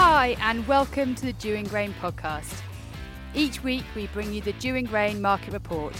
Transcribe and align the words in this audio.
Hi, 0.00 0.36
and 0.42 0.64
welcome 0.68 1.16
to 1.16 1.26
the 1.26 1.32
Dewing 1.32 1.64
Grain 1.64 1.92
podcast. 2.00 2.62
Each 3.34 3.64
week, 3.64 3.82
we 3.96 4.06
bring 4.06 4.32
you 4.32 4.40
the 4.40 4.52
Dewing 4.52 4.84
Grain 4.84 5.20
Market 5.20 5.52
Report, 5.52 5.92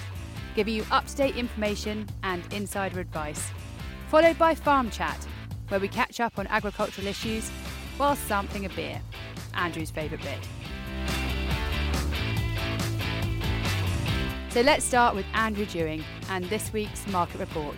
giving 0.55 0.75
you 0.75 0.85
up 0.93 1.09
to 1.09 1.17
date 1.17 1.35
information 1.35 2.07
and 2.23 2.41
insider 2.53 3.01
advice, 3.01 3.51
followed 4.09 4.39
by 4.39 4.55
Farm 4.55 4.89
Chat, 4.89 5.27
where 5.67 5.81
we 5.81 5.89
catch 5.89 6.21
up 6.21 6.39
on 6.39 6.47
agricultural 6.47 7.09
issues 7.09 7.51
while 7.97 8.15
sampling 8.15 8.67
a 8.67 8.69
beer. 8.69 9.01
Andrew's 9.55 9.91
favourite 9.91 10.23
bit. 10.23 10.39
So 14.51 14.61
let's 14.61 14.85
start 14.85 15.17
with 15.17 15.27
Andrew 15.35 15.67
Dewing 15.67 16.05
and 16.31 16.45
this 16.45 16.73
week's 16.73 17.05
market 17.09 17.41
report. 17.41 17.75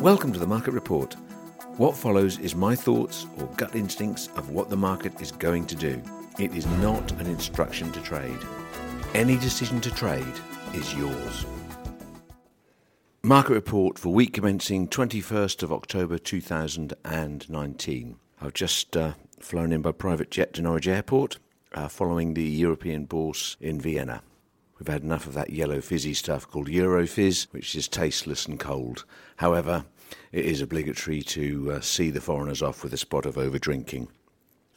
Welcome 0.00 0.32
to 0.32 0.38
the 0.38 0.46
Market 0.48 0.72
Report. 0.72 1.14
What 1.76 1.96
follows 1.96 2.38
is 2.38 2.54
my 2.54 2.76
thoughts 2.76 3.26
or 3.36 3.48
gut 3.56 3.74
instincts 3.74 4.28
of 4.36 4.50
what 4.50 4.70
the 4.70 4.76
market 4.76 5.20
is 5.20 5.32
going 5.32 5.66
to 5.66 5.74
do. 5.74 6.00
It 6.38 6.54
is 6.54 6.66
not 6.66 7.10
an 7.20 7.26
instruction 7.26 7.90
to 7.90 8.00
trade. 8.00 8.38
Any 9.12 9.36
decision 9.36 9.80
to 9.80 9.92
trade 9.92 10.34
is 10.72 10.94
yours. 10.94 11.44
Market 13.24 13.54
report 13.54 13.98
for 13.98 14.10
week 14.10 14.34
commencing 14.34 14.86
21st 14.86 15.64
of 15.64 15.72
October 15.72 16.16
2019. 16.16 18.16
I've 18.40 18.54
just 18.54 18.96
uh, 18.96 19.14
flown 19.40 19.72
in 19.72 19.82
by 19.82 19.90
private 19.90 20.30
jet 20.30 20.54
to 20.54 20.62
Norwich 20.62 20.86
Airport 20.86 21.38
uh, 21.72 21.88
following 21.88 22.34
the 22.34 22.44
European 22.44 23.04
Bourse 23.04 23.56
in 23.60 23.80
Vienna. 23.80 24.22
We've 24.78 24.86
had 24.86 25.02
enough 25.02 25.26
of 25.26 25.34
that 25.34 25.50
yellow 25.50 25.80
fizzy 25.80 26.14
stuff 26.14 26.48
called 26.48 26.68
Eurofizz, 26.68 27.52
which 27.52 27.74
is 27.74 27.88
tasteless 27.88 28.46
and 28.46 28.60
cold. 28.60 29.04
However, 29.36 29.86
it 30.32 30.44
is 30.44 30.60
obligatory 30.60 31.22
to 31.22 31.72
uh, 31.72 31.80
see 31.80 32.10
the 32.10 32.20
foreigners 32.20 32.62
off 32.62 32.82
with 32.82 32.92
a 32.92 32.98
spot 32.98 33.26
of 33.26 33.38
over 33.38 33.58
drinking. 33.58 34.08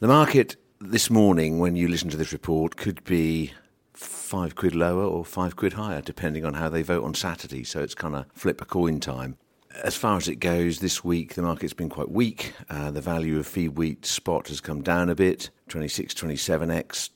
The 0.00 0.08
market 0.08 0.56
this 0.80 1.10
morning, 1.10 1.58
when 1.58 1.74
you 1.74 1.88
listen 1.88 2.08
to 2.10 2.16
this 2.16 2.32
report, 2.32 2.76
could 2.76 3.02
be 3.04 3.52
five 3.92 4.54
quid 4.54 4.74
lower 4.74 5.02
or 5.02 5.24
five 5.24 5.56
quid 5.56 5.72
higher, 5.72 6.00
depending 6.00 6.44
on 6.44 6.54
how 6.54 6.68
they 6.68 6.82
vote 6.82 7.04
on 7.04 7.14
Saturday. 7.14 7.64
So 7.64 7.80
it's 7.80 7.94
kind 7.94 8.14
of 8.14 8.26
flip 8.32 8.60
a 8.60 8.64
coin 8.64 9.00
time. 9.00 9.36
As 9.82 9.96
far 9.96 10.16
as 10.16 10.28
it 10.28 10.36
goes, 10.36 10.78
this 10.78 11.04
week 11.04 11.34
the 11.34 11.42
market's 11.42 11.72
been 11.72 11.88
quite 11.88 12.10
weak. 12.10 12.52
Uh, 12.70 12.90
the 12.90 13.00
value 13.00 13.38
of 13.38 13.46
feed 13.46 13.76
wheat 13.76 14.06
spot 14.06 14.48
has 14.48 14.60
come 14.60 14.82
down 14.82 15.08
a 15.08 15.14
bit, 15.14 15.50
26, 15.68 16.14
27x, 16.14 17.10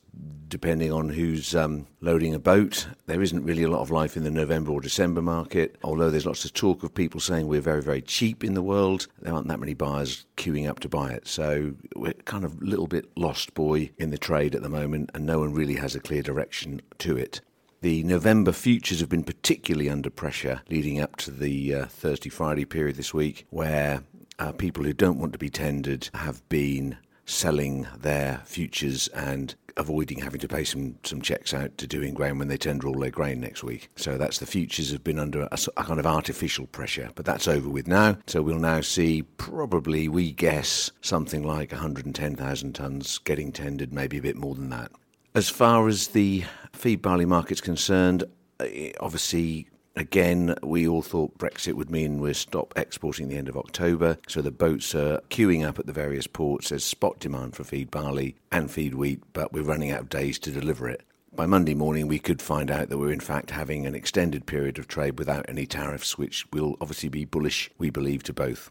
depending 0.52 0.92
on 0.92 1.08
who's 1.08 1.55
um, 1.55 1.86
loading 2.02 2.34
a 2.34 2.38
boat. 2.38 2.86
There 3.06 3.22
isn't 3.22 3.42
really 3.42 3.62
a 3.62 3.70
lot 3.70 3.80
of 3.80 3.91
life 3.91 4.19
in 4.19 4.24
the 4.24 4.30
November 4.30 4.70
or 4.70 4.82
December 4.82 5.22
market, 5.22 5.77
although 5.82 6.10
there's 6.10 6.27
lots 6.27 6.44
of 6.44 6.52
talk 6.52 6.82
of 6.82 6.92
people 6.94 7.20
saying 7.20 7.48
we're 7.48 7.62
very, 7.62 7.80
very 7.80 8.02
cheap 8.02 8.44
in 8.44 8.52
the 8.52 8.62
world. 8.62 9.06
There 9.20 9.32
aren't 9.32 9.48
that 9.48 9.60
many 9.60 9.72
buyers 9.72 10.27
queuing 10.36 10.69
up 10.69 10.80
to 10.80 10.91
buy 10.91 11.12
it. 11.12 11.27
So 11.27 11.72
we're 11.96 12.12
kind 12.12 12.44
of 12.44 12.60
a 12.60 12.64
little 12.64 12.86
bit 12.86 13.06
lost 13.16 13.54
boy 13.54 13.92
in 13.96 14.10
the 14.10 14.19
trade 14.19 14.54
at 14.54 14.62
the 14.62 14.69
moment, 14.69 15.10
and 15.14 15.24
no 15.24 15.38
one 15.38 15.54
really 15.54 15.77
has 15.77 15.94
a 15.94 16.00
clear 16.00 16.22
direction 16.22 16.82
to 16.98 17.16
it. 17.16 17.41
The 17.80 18.04
November 18.04 18.52
futures 18.52 19.00
have 19.00 19.08
been 19.08 19.24
particularly 19.24 19.88
under 19.88 20.10
pressure 20.10 20.60
leading 20.69 21.00
up 21.00 21.16
to 21.16 21.30
the 21.30 21.74
uh, 21.74 21.86
Thursday 21.86 22.28
Friday 22.28 22.66
period 22.66 22.97
this 22.97 23.14
week, 23.14 23.47
where 23.48 24.04
uh, 24.38 24.52
people 24.52 24.84
who 24.84 24.92
don't 24.92 25.19
want 25.19 25.32
to 25.32 25.38
be 25.38 25.48
tendered 25.48 26.10
have 26.14 26.47
been 26.50 26.98
selling 27.33 27.86
their 27.98 28.42
futures 28.44 29.08
and 29.08 29.55
avoiding 29.77 30.20
having 30.20 30.41
to 30.41 30.48
pay 30.48 30.64
some, 30.64 30.97
some 31.02 31.22
checks 31.22 31.55
out 31.55 31.77
to 31.78 31.86
Dewing 31.86 32.14
Grain 32.14 32.38
when 32.38 32.48
they 32.48 32.56
tender 32.56 32.88
all 32.88 32.98
their 32.98 33.11
grain 33.11 33.41
next 33.41 33.64
week. 33.64 33.91
So 33.97 34.19
that's 34.19 34.38
the 34.38 34.47
futures 34.47 34.92
have 34.92 35.05
been 35.05 35.19
under 35.19 35.42
a, 35.42 35.58
a, 35.77 35.84
kind 35.84 35.98
of 35.98 36.06
artificial 36.06 36.66
pressure, 36.66 37.10
but 37.14 37.25
that's 37.25 37.48
over 37.48 37.69
with 37.69 37.86
now. 37.86 38.19
So 38.27 38.42
we'll 38.42 38.58
now 38.58 38.80
see 38.80 39.22
probably, 39.22 40.08
we 40.08 40.33
guess, 40.33 40.91
something 41.00 41.43
like 41.43 41.72
110,000 41.72 42.75
tonnes 42.75 43.25
getting 43.25 43.53
tendered, 43.53 43.93
maybe 43.93 44.19
a 44.19 44.22
bit 44.22 44.37
more 44.37 44.54
than 44.54 44.70
that. 44.70 44.93
As 45.34 45.49
far 45.49 45.88
as 45.88 46.09
the 46.09 46.44
feed 46.72 47.00
barley 47.00 47.25
market's 47.25 47.60
concerned, 47.60 48.25
eh, 48.60 48.93
obviously 49.00 49.66
Again, 49.94 50.54
we 50.62 50.88
all 50.88 51.03
thought 51.03 51.36
Brexit 51.36 51.75
would 51.75 51.91
mean 51.91 52.19
we'd 52.19 52.36
stop 52.36 52.72
exporting 52.76 53.28
the 53.28 53.36
end 53.36 53.48
of 53.48 53.58
October, 53.58 54.16
so 54.26 54.41
the 54.41 54.50
boats 54.50 54.94
are 54.94 55.20
queuing 55.28 55.66
up 55.66 55.78
at 55.78 55.86
the 55.86 55.92
various 55.92 56.26
ports. 56.26 56.70
There's 56.70 56.84
spot 56.84 57.19
demand 57.19 57.54
for 57.54 57.64
feed 57.64 57.91
barley 57.91 58.36
and 58.50 58.70
feed 58.70 58.94
wheat, 58.94 59.20
but 59.34 59.52
we're 59.52 59.62
running 59.62 59.91
out 59.91 60.00
of 60.00 60.08
days 60.08 60.38
to 60.41 60.50
deliver 60.50 60.88
it. 60.88 61.02
By 61.34 61.44
Monday 61.44 61.75
morning, 61.75 62.08
we 62.08 62.19
could 62.19 62.41
find 62.41 62.70
out 62.70 62.88
that 62.88 62.98
we're 62.98 63.12
in 63.12 63.20
fact 63.20 63.50
having 63.50 63.86
an 63.86 63.94
extended 63.94 64.47
period 64.47 64.78
of 64.78 64.88
trade 64.88 65.19
without 65.19 65.44
any 65.48 65.66
tariffs, 65.66 66.16
which 66.16 66.47
will 66.52 66.76
obviously 66.81 67.10
be 67.10 67.26
bullish, 67.26 67.70
we 67.78 67.91
believe, 67.91 68.22
to 68.25 68.32
both. 68.32 68.70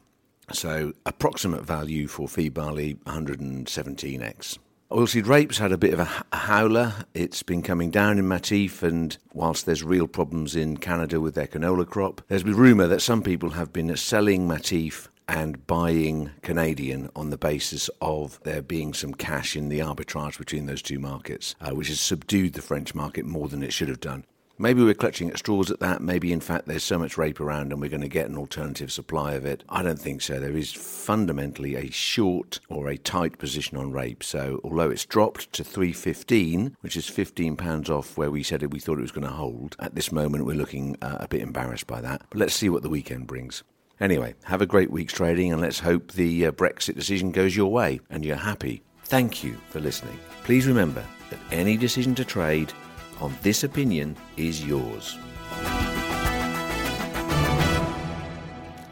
So, 0.51 0.93
approximate 1.05 1.65
value 1.65 2.07
for 2.07 2.27
feed 2.27 2.55
barley 2.55 2.95
117x. 3.05 4.57
Oilseed 4.91 5.25
rape's 5.25 5.57
had 5.57 5.72
a 5.72 5.78
bit 5.78 5.94
of 5.94 6.02
a 6.02 6.35
howler. 6.35 6.94
It's 7.13 7.44
been 7.44 7.62
coming 7.62 7.91
down 7.91 8.19
in 8.19 8.25
Matif, 8.25 8.84
and 8.84 9.18
whilst 9.34 9.66
there's 9.66 9.85
real 9.85 10.06
problems 10.06 10.53
in 10.53 10.75
Canada 10.75 11.22
with 11.22 11.34
their 11.34 11.47
canola 11.47 11.88
crop, 11.88 12.22
there's 12.28 12.44
been 12.44 12.57
rumour 12.57 12.88
that 12.88 13.02
some 13.02 13.24
people 13.24 13.52
have 13.52 13.72
been 13.72 13.96
selling 13.96 14.50
Matif 14.50 15.07
and 15.29 15.66
buying 15.66 16.31
Canadian 16.41 17.09
on 17.16 17.29
the 17.29 17.38
basis 17.38 17.90
of 18.02 18.38
there 18.44 18.62
being 18.62 18.94
some 18.94 19.13
cash 19.13 19.56
in 19.56 19.69
the 19.69 19.79
arbitrage 19.79 20.38
between 20.38 20.66
those 20.66 20.81
two 20.81 21.00
markets, 21.00 21.56
uh, 21.62 21.72
which 21.72 21.88
has 21.88 22.02
subdued 22.02 22.52
the 22.52 22.62
French 22.62 22.94
market 22.94 23.25
more 23.25 23.47
than 23.47 23.63
it 23.63 23.72
should 23.72 23.88
have 23.88 24.02
done. 24.02 24.25
Maybe 24.61 24.83
we're 24.83 24.94
clutching 24.94 25.27
at 25.31 25.39
straws 25.39 25.72
at 25.72 25.79
that. 25.79 26.03
Maybe, 26.03 26.31
in 26.31 26.39
fact, 26.39 26.67
there's 26.67 26.83
so 26.83 26.99
much 26.99 27.17
rape 27.17 27.39
around 27.39 27.72
and 27.72 27.81
we're 27.81 27.89
going 27.89 28.01
to 28.01 28.07
get 28.07 28.29
an 28.29 28.38
alternative 28.38 28.91
supply 28.91 29.33
of 29.33 29.44
it. 29.44 29.63
I 29.67 29.81
don't 29.81 29.99
think 29.99 30.22
so. 30.22 30.39
There 30.39 30.55
is 30.55 30.72
fundamentally 30.72 31.75
a 31.75 31.89
short 31.89 32.59
or 32.69 32.88
a 32.88 32.95
tight 32.95 33.39
position 33.39 33.79
on 33.79 33.91
rape. 33.91 34.23
So, 34.23 34.61
although 34.63 34.91
it's 34.91 35.03
dropped 35.03 35.51
to 35.53 35.63
315, 35.63 36.77
which 36.81 36.95
is 36.95 37.09
15 37.09 37.55
pounds 37.55 37.89
off 37.89 38.16
where 38.19 38.29
we 38.29 38.44
said 38.44 38.61
it, 38.61 38.69
we 38.69 38.79
thought 38.79 38.99
it 38.99 39.01
was 39.01 39.11
going 39.11 39.25
to 39.25 39.33
hold, 39.33 39.75
at 39.79 39.95
this 39.95 40.11
moment 40.11 40.45
we're 40.45 40.55
looking 40.55 40.95
uh, 41.01 41.17
a 41.22 41.28
bit 41.28 41.41
embarrassed 41.41 41.88
by 41.88 41.99
that. 41.99 42.22
But 42.29 42.38
let's 42.38 42.53
see 42.53 42.69
what 42.69 42.83
the 42.83 42.89
weekend 42.89 43.25
brings. 43.25 43.63
Anyway, 43.99 44.35
have 44.43 44.61
a 44.61 44.67
great 44.67 44.91
week's 44.91 45.13
trading 45.13 45.51
and 45.51 45.59
let's 45.59 45.79
hope 45.79 46.11
the 46.11 46.45
uh, 46.45 46.51
Brexit 46.51 46.93
decision 46.93 47.31
goes 47.31 47.55
your 47.55 47.72
way 47.72 47.99
and 48.11 48.23
you're 48.23 48.35
happy. 48.35 48.83
Thank 49.05 49.43
you 49.43 49.57
for 49.69 49.79
listening. 49.79 50.19
Please 50.43 50.67
remember 50.67 51.03
that 51.31 51.39
any 51.51 51.78
decision 51.78 52.13
to 52.13 52.23
trade 52.23 52.72
on 53.21 53.37
This 53.43 53.63
Opinion 53.63 54.17
is 54.35 54.65
Yours. 54.65 55.17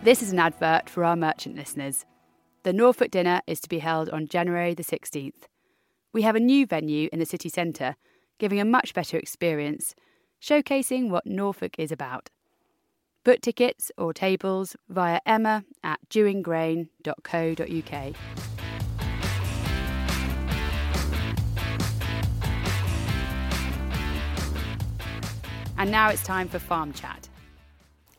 This 0.03 0.21
is 0.21 0.31
an 0.31 0.39
advert 0.39 0.89
for 0.89 1.03
our 1.03 1.15
merchant 1.15 1.55
listeners. 1.55 2.05
The 2.63 2.71
Norfolk 2.71 3.11
dinner 3.11 3.41
is 3.47 3.59
to 3.61 3.69
be 3.69 3.79
held 3.79 4.09
on 4.09 4.27
January 4.27 4.73
the 4.73 4.83
16th. 4.83 5.43
We 6.13 6.21
have 6.21 6.35
a 6.35 6.39
new 6.39 6.65
venue 6.65 7.09
in 7.11 7.19
the 7.19 7.25
city 7.25 7.49
centre, 7.49 7.95
giving 8.37 8.59
a 8.59 8.65
much 8.65 8.93
better 8.93 9.17
experience, 9.17 9.95
showcasing 10.41 11.09
what 11.09 11.25
Norfolk 11.25 11.75
is 11.77 11.91
about. 11.91 12.29
Book 13.23 13.41
tickets 13.41 13.91
or 13.97 14.13
tables 14.13 14.75
via 14.87 15.19
emma 15.25 15.65
at 15.83 15.99
dewinggrain.co.uk. 16.09 18.15
And 25.79 25.91
now 25.91 26.09
it's 26.09 26.23
time 26.23 26.49
for 26.49 26.59
Farm 26.59 26.91
Chat. 26.91 27.29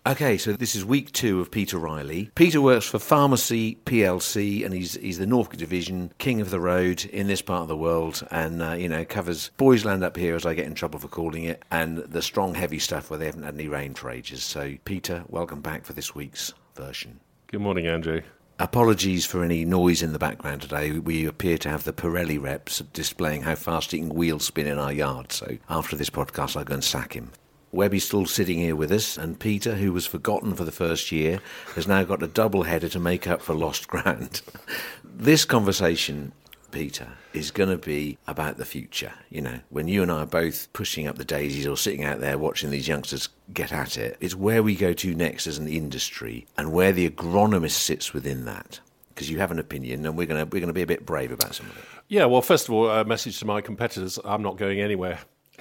Okay, 0.06 0.38
so 0.38 0.54
this 0.54 0.74
is 0.74 0.82
week 0.82 1.12
two 1.12 1.42
of 1.42 1.50
Peter 1.50 1.76
Riley. 1.76 2.30
Peter 2.34 2.58
works 2.58 2.86
for 2.86 2.96
Farmacy 2.96 3.76
PLC, 3.84 4.64
and 4.64 4.72
he's 4.72 4.94
he's 4.94 5.18
the 5.18 5.26
Norfolk 5.26 5.58
Division 5.58 6.10
King 6.16 6.40
of 6.40 6.48
the 6.48 6.58
Road 6.58 7.04
in 7.04 7.26
this 7.26 7.42
part 7.42 7.60
of 7.60 7.68
the 7.68 7.76
world, 7.76 8.26
and 8.30 8.62
uh, 8.62 8.72
you 8.72 8.88
know 8.88 9.04
covers 9.04 9.50
Boys 9.58 9.84
Land 9.84 10.02
up 10.02 10.16
here, 10.16 10.34
as 10.34 10.46
I 10.46 10.54
get 10.54 10.64
in 10.64 10.74
trouble 10.74 10.98
for 10.98 11.08
calling 11.08 11.44
it, 11.44 11.62
and 11.70 11.98
the 11.98 12.22
strong 12.22 12.54
heavy 12.54 12.78
stuff 12.78 13.10
where 13.10 13.18
they 13.18 13.26
haven't 13.26 13.42
had 13.42 13.52
any 13.52 13.68
rain 13.68 13.92
for 13.92 14.10
ages. 14.10 14.42
So, 14.42 14.76
Peter, 14.86 15.22
welcome 15.28 15.60
back 15.60 15.84
for 15.84 15.92
this 15.92 16.14
week's 16.14 16.54
version. 16.74 17.20
Good 17.48 17.60
morning, 17.60 17.86
Andrew. 17.86 18.22
Apologies 18.58 19.26
for 19.26 19.44
any 19.44 19.66
noise 19.66 20.02
in 20.02 20.12
the 20.12 20.18
background 20.18 20.62
today. 20.62 20.92
We 20.92 21.26
appear 21.26 21.58
to 21.58 21.68
have 21.68 21.84
the 21.84 21.92
Pirelli 21.92 22.40
reps 22.40 22.80
displaying 22.94 23.42
how 23.42 23.54
fast 23.54 23.92
he 23.92 23.98
can 23.98 24.10
wheel 24.10 24.38
spin 24.38 24.66
in 24.66 24.78
our 24.78 24.92
yard. 24.92 25.32
So 25.32 25.58
after 25.68 25.94
this 25.94 26.10
podcast, 26.10 26.56
I'll 26.56 26.64
go 26.64 26.74
and 26.74 26.84
sack 26.84 27.14
him. 27.14 27.32
Webby's 27.72 28.04
still 28.04 28.26
sitting 28.26 28.58
here 28.58 28.74
with 28.74 28.90
us, 28.90 29.16
and 29.16 29.38
Peter, 29.38 29.76
who 29.76 29.92
was 29.92 30.06
forgotten 30.06 30.54
for 30.54 30.64
the 30.64 30.72
first 30.72 31.12
year, 31.12 31.40
has 31.76 31.86
now 31.86 32.02
got 32.02 32.22
a 32.22 32.26
double 32.26 32.64
header 32.64 32.88
to 32.88 32.98
make 32.98 33.28
up 33.28 33.40
for 33.40 33.54
lost 33.54 33.86
ground. 33.86 34.42
this 35.04 35.44
conversation, 35.44 36.32
Peter, 36.72 37.06
is 37.32 37.52
going 37.52 37.70
to 37.70 37.78
be 37.78 38.18
about 38.26 38.56
the 38.56 38.64
future. 38.64 39.12
You 39.28 39.42
know, 39.42 39.60
when 39.68 39.86
you 39.86 40.02
and 40.02 40.10
I 40.10 40.22
are 40.22 40.26
both 40.26 40.72
pushing 40.72 41.06
up 41.06 41.16
the 41.16 41.24
daisies 41.24 41.66
or 41.66 41.76
sitting 41.76 42.04
out 42.04 42.20
there 42.20 42.38
watching 42.38 42.70
these 42.70 42.88
youngsters 42.88 43.28
get 43.54 43.72
at 43.72 43.96
it, 43.96 44.16
it's 44.20 44.34
where 44.34 44.64
we 44.64 44.74
go 44.74 44.92
to 44.92 45.14
next 45.14 45.46
as 45.46 45.58
an 45.58 45.68
industry 45.68 46.46
and 46.58 46.72
where 46.72 46.92
the 46.92 47.08
agronomist 47.08 47.72
sits 47.72 48.12
within 48.12 48.46
that. 48.46 48.80
Because 49.10 49.30
you 49.30 49.38
have 49.38 49.50
an 49.50 49.58
opinion, 49.58 50.06
and 50.06 50.16
we're 50.16 50.26
going 50.26 50.40
to 50.40 50.46
we're 50.46 50.60
going 50.60 50.68
to 50.68 50.72
be 50.72 50.82
a 50.82 50.86
bit 50.86 51.04
brave 51.04 51.30
about 51.30 51.54
some 51.54 51.66
of 51.66 51.76
it. 51.76 51.84
Yeah, 52.08 52.24
well, 52.24 52.40
first 52.40 52.68
of 52.68 52.74
all, 52.74 52.88
a 52.88 53.04
message 53.04 53.38
to 53.40 53.44
my 53.44 53.60
competitors: 53.60 54.18
I'm 54.24 54.40
not 54.40 54.56
going 54.56 54.80
anywhere. 54.80 55.18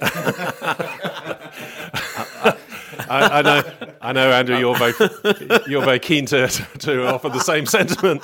I, 3.10 3.38
I, 3.38 3.42
know, 3.42 3.62
I 4.00 4.12
know, 4.12 4.30
Andrew. 4.30 4.56
You're 4.56 4.76
very, 4.76 4.94
you're 5.66 5.84
very 5.84 5.98
keen 5.98 6.26
to 6.26 6.48
to 6.48 7.06
offer 7.06 7.28
the 7.28 7.40
same 7.40 7.66
sentiment. 7.66 8.22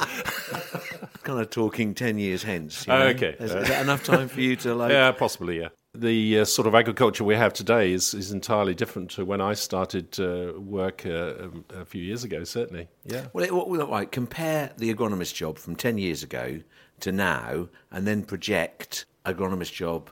kind 1.26 1.40
of 1.40 1.50
talking 1.50 1.92
10 1.92 2.18
years 2.18 2.44
hence. 2.44 2.86
You 2.86 2.92
know? 2.92 3.02
okay. 3.08 3.34
Is, 3.40 3.52
is 3.52 3.68
that 3.68 3.82
enough 3.82 4.04
time 4.04 4.28
for 4.28 4.40
you 4.40 4.54
to 4.56 4.74
like. 4.74 4.92
Yeah, 4.92 5.10
possibly, 5.10 5.58
yeah. 5.58 5.68
The 5.92 6.40
uh, 6.40 6.44
sort 6.44 6.68
of 6.68 6.74
agriculture 6.74 7.24
we 7.24 7.34
have 7.34 7.52
today 7.52 7.92
is, 7.92 8.14
is 8.14 8.30
entirely 8.30 8.74
different 8.74 9.10
to 9.12 9.24
when 9.24 9.40
I 9.40 9.54
started 9.54 10.20
uh, 10.20 10.52
work 10.58 11.04
uh, 11.04 11.34
um, 11.40 11.64
a 11.70 11.84
few 11.84 12.02
years 12.02 12.22
ago, 12.22 12.44
certainly. 12.44 12.88
Yeah. 13.04 13.26
Well, 13.32 13.44
it, 13.44 13.52
well, 13.52 13.88
right, 13.88 14.10
compare 14.10 14.70
the 14.76 14.94
agronomist 14.94 15.34
job 15.34 15.58
from 15.58 15.74
10 15.74 15.98
years 15.98 16.22
ago 16.22 16.60
to 17.00 17.12
now 17.12 17.68
and 17.90 18.06
then 18.06 18.22
project 18.22 19.06
agronomist 19.24 19.72
job 19.72 20.10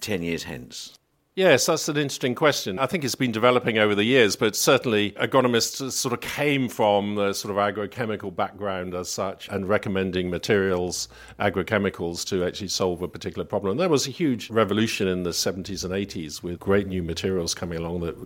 10 0.00 0.22
years 0.22 0.44
hence. 0.44 0.96
Yes, 1.36 1.66
that's 1.66 1.86
an 1.90 1.98
interesting 1.98 2.34
question. 2.34 2.78
I 2.78 2.86
think 2.86 3.04
it's 3.04 3.14
been 3.14 3.30
developing 3.30 3.76
over 3.76 3.94
the 3.94 4.04
years, 4.04 4.36
but 4.36 4.56
certainly 4.56 5.10
agronomists 5.20 5.92
sort 5.92 6.14
of 6.14 6.22
came 6.22 6.66
from 6.66 7.14
the 7.16 7.34
sort 7.34 7.54
of 7.54 7.58
agrochemical 7.58 8.34
background 8.34 8.94
as 8.94 9.10
such 9.10 9.46
and 9.50 9.68
recommending 9.68 10.30
materials, 10.30 11.10
agrochemicals 11.38 12.26
to 12.28 12.42
actually 12.42 12.68
solve 12.68 13.02
a 13.02 13.08
particular 13.08 13.44
problem. 13.44 13.72
And 13.72 13.80
there 13.80 13.90
was 13.90 14.06
a 14.06 14.10
huge 14.10 14.48
revolution 14.48 15.08
in 15.08 15.24
the 15.24 15.30
70s 15.30 15.84
and 15.84 15.92
80s 15.92 16.42
with 16.42 16.58
great 16.58 16.86
new 16.86 17.02
materials 17.02 17.54
coming 17.54 17.80
along 17.80 18.00
that 18.00 18.16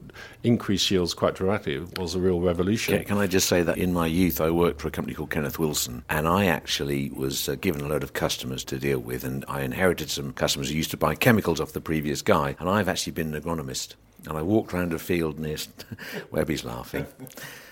increased 0.45 0.89
yields 0.89 1.12
quite 1.12 1.35
dramatically. 1.35 1.79
It 1.79 1.99
was 1.99 2.15
a 2.15 2.21
real 2.21 2.41
revolution. 2.41 2.95
Okay, 2.95 3.03
can 3.03 3.19
I 3.19 3.27
just 3.27 3.49
say 3.49 3.65
that 3.65 3.77
in 3.77 3.93
my 3.93 4.07
youth 4.07 4.41
I 4.41 4.51
worked 4.51 4.81
for 4.81 4.87
a 4.87 4.93
company 4.93 5.17
called 5.17 5.31
Kenneth 5.31 5.59
Wilson 5.59 6.05
and 6.11 6.29
I 6.29 6.47
actually 6.47 7.11
was 7.11 7.49
uh, 7.49 7.57
given 7.57 7.81
a 7.81 7.89
load 7.89 8.05
of 8.05 8.12
customers 8.12 8.62
to 8.67 8.79
deal 8.79 9.01
with 9.01 9.25
and 9.25 9.45
I 9.49 9.62
inherited 9.62 10.11
some 10.11 10.33
customers 10.33 10.69
who 10.69 10.77
used 10.77 10.93
to 10.93 10.97
buy 10.97 11.17
chemicals 11.17 11.59
off 11.61 11.73
the 11.73 11.81
previous 11.81 12.23
guy 12.23 12.55
and 12.61 12.69
I've 12.69 12.89
actually 12.89 13.00
been 13.08 13.35
an 13.35 13.41
agronomist 13.41 13.94
and 14.29 14.37
I 14.37 14.43
walked 14.43 14.75
around 14.75 14.93
a 14.93 14.99
field 14.99 15.38
near 15.38 15.56
Webby's 16.31 16.64
laughing 16.64 17.06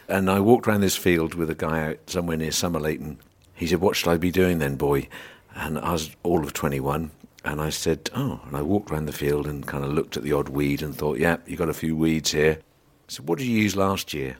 and 0.08 0.30
I 0.30 0.40
walked 0.40 0.66
around 0.66 0.80
this 0.80 0.96
field 0.96 1.34
with 1.34 1.50
a 1.50 1.54
guy 1.54 1.88
out 1.88 1.98
somewhere 2.06 2.36
near 2.36 2.50
Somerleyton. 2.50 3.18
He 3.54 3.66
said, 3.66 3.80
"What 3.80 3.96
should 3.96 4.10
I 4.10 4.16
be 4.16 4.30
doing 4.30 4.58
then, 4.58 4.76
boy?" 4.76 5.08
And 5.54 5.78
I 5.78 5.92
was 5.92 6.10
all 6.22 6.42
of 6.42 6.54
21 6.54 7.10
and 7.44 7.60
I 7.60 7.68
said, 7.68 8.08
"Oh," 8.14 8.40
and 8.46 8.56
I 8.56 8.62
walked 8.62 8.90
around 8.90 9.06
the 9.06 9.12
field 9.12 9.46
and 9.46 9.66
kind 9.66 9.84
of 9.84 9.92
looked 9.92 10.16
at 10.16 10.22
the 10.22 10.32
odd 10.32 10.48
weed 10.48 10.80
and 10.80 10.94
thought, 10.94 11.18
"Yeah, 11.18 11.38
you've 11.46 11.58
got 11.58 11.68
a 11.68 11.74
few 11.74 11.94
weeds 11.94 12.30
here." 12.32 12.58
I 12.60 13.12
said, 13.12 13.28
"What 13.28 13.38
did 13.38 13.48
you 13.48 13.58
use 13.58 13.76
last 13.76 14.14
year?" 14.14 14.38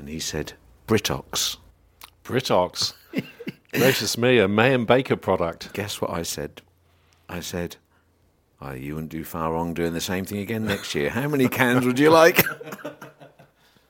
And 0.00 0.08
he 0.08 0.18
said, 0.18 0.54
Britox. 0.86 1.58
Britox. 2.24 2.94
Gracious 3.72 4.16
me, 4.16 4.38
a 4.38 4.48
May 4.48 4.72
and 4.72 4.86
Baker 4.86 5.14
product. 5.14 5.72
Guess 5.74 6.00
what 6.00 6.10
I 6.10 6.22
said? 6.22 6.62
I 7.28 7.40
said, 7.40 7.76
oh, 8.60 8.72
you 8.72 8.94
wouldn't 8.94 9.12
do 9.12 9.24
far 9.24 9.52
wrong 9.52 9.74
doing 9.74 9.92
the 9.92 10.00
same 10.00 10.24
thing 10.24 10.38
again 10.38 10.64
next 10.64 10.94
year. 10.94 11.10
How 11.10 11.28
many 11.28 11.48
cans 11.48 11.86
would 11.86 11.98
you 11.98 12.10
like? 12.10 12.44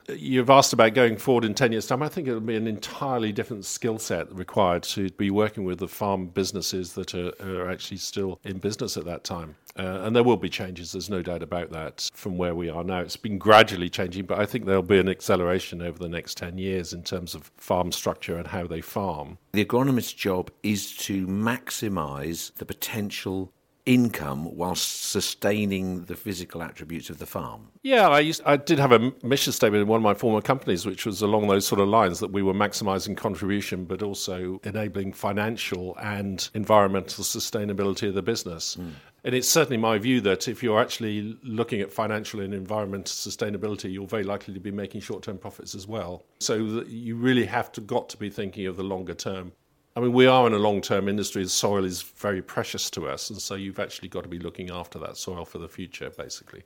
You've 0.09 0.49
asked 0.49 0.73
about 0.73 0.93
going 0.93 1.15
forward 1.15 1.45
in 1.45 1.53
10 1.53 1.71
years' 1.71 1.87
time. 1.87 2.03
I 2.03 2.09
think 2.09 2.27
it'll 2.27 2.41
be 2.41 2.55
an 2.55 2.67
entirely 2.67 3.31
different 3.31 3.63
skill 3.65 3.97
set 3.97 4.33
required 4.35 4.83
to 4.83 5.09
be 5.11 5.31
working 5.31 5.63
with 5.63 5.79
the 5.79 5.87
farm 5.87 6.27
businesses 6.27 6.93
that 6.93 7.15
are, 7.15 7.31
are 7.39 7.69
actually 7.69 7.97
still 7.97 8.39
in 8.43 8.57
business 8.57 8.97
at 8.97 9.05
that 9.05 9.23
time. 9.23 9.55
Uh, 9.79 10.01
and 10.03 10.13
there 10.13 10.23
will 10.23 10.37
be 10.37 10.49
changes, 10.49 10.91
there's 10.91 11.09
no 11.09 11.21
doubt 11.21 11.41
about 11.41 11.71
that, 11.71 12.09
from 12.13 12.37
where 12.37 12.53
we 12.53 12.69
are 12.69 12.83
now. 12.83 12.99
It's 12.99 13.15
been 13.15 13.37
gradually 13.37 13.89
changing, 13.89 14.25
but 14.25 14.37
I 14.37 14.45
think 14.45 14.65
there'll 14.65 14.81
be 14.81 14.99
an 14.99 15.07
acceleration 15.07 15.81
over 15.81 15.97
the 15.97 16.09
next 16.09 16.35
10 16.37 16.57
years 16.57 16.91
in 16.91 17.03
terms 17.03 17.33
of 17.33 17.51
farm 17.55 17.93
structure 17.93 18.35
and 18.35 18.47
how 18.47 18.67
they 18.67 18.81
farm. 18.81 19.37
the 19.53 19.63
agronomist's 19.63 20.13
job 20.13 20.51
is 20.61 20.95
to 20.97 21.25
maximise 21.25 22.53
the 22.55 22.65
potential 22.65 23.53
income 23.85 24.55
whilst 24.55 25.09
sustaining 25.09 26.05
the 26.05 26.15
physical 26.15 26.61
attributes 26.61 27.09
of 27.09 27.19
the 27.19 27.25
farm. 27.25 27.67
Yeah, 27.83 28.09
I 28.09 28.19
used, 28.19 28.41
I 28.45 28.57
did 28.57 28.79
have 28.79 28.91
a 28.91 29.11
mission 29.23 29.53
statement 29.53 29.81
in 29.81 29.87
one 29.87 29.97
of 29.97 30.03
my 30.03 30.13
former 30.13 30.41
companies, 30.41 30.85
which 30.85 31.05
was 31.05 31.21
along 31.21 31.47
those 31.47 31.65
sort 31.65 31.81
of 31.81 31.87
lines 31.87 32.19
that 32.19 32.31
we 32.31 32.43
were 32.43 32.53
maximising 32.53 33.17
contribution, 33.17 33.85
but 33.85 34.03
also 34.03 34.59
enabling 34.63 35.13
financial 35.13 35.97
and 35.97 36.49
environmental 36.53 37.23
sustainability 37.23 38.07
of 38.07 38.13
the 38.13 38.21
business. 38.21 38.75
Hmm. 38.75 38.89
And 39.23 39.35
it's 39.35 39.47
certainly 39.47 39.77
my 39.77 39.99
view 39.99 40.19
that 40.21 40.47
if 40.47 40.63
you're 40.63 40.79
actually 40.79 41.37
looking 41.43 41.79
at 41.81 41.91
financial 41.91 42.39
and 42.39 42.53
environmental 42.53 43.11
sustainability, 43.11 43.93
you're 43.93 44.07
very 44.07 44.23
likely 44.23 44.53
to 44.53 44.59
be 44.59 44.71
making 44.71 45.01
short-term 45.01 45.37
profits 45.37 45.75
as 45.75 45.87
well. 45.87 46.23
So 46.39 46.65
that 46.71 46.87
you 46.87 47.15
really 47.15 47.45
have 47.45 47.71
to 47.73 47.81
got 47.81 48.09
to 48.09 48.17
be 48.17 48.31
thinking 48.31 48.65
of 48.65 48.77
the 48.77 48.83
longer 48.83 49.13
term. 49.13 49.51
I 49.95 49.99
mean, 49.99 50.13
we 50.13 50.25
are 50.25 50.47
in 50.47 50.53
a 50.53 50.57
long-term 50.57 51.09
industry. 51.09 51.43
The 51.43 51.49
soil 51.49 51.83
is 51.83 52.01
very 52.01 52.41
precious 52.41 52.89
to 52.91 53.09
us, 53.09 53.29
and 53.29 53.41
so 53.41 53.55
you've 53.55 53.79
actually 53.79 54.07
got 54.07 54.23
to 54.23 54.29
be 54.29 54.39
looking 54.39 54.71
after 54.71 54.97
that 54.99 55.17
soil 55.17 55.43
for 55.43 55.57
the 55.57 55.67
future, 55.67 56.09
basically. 56.09 56.63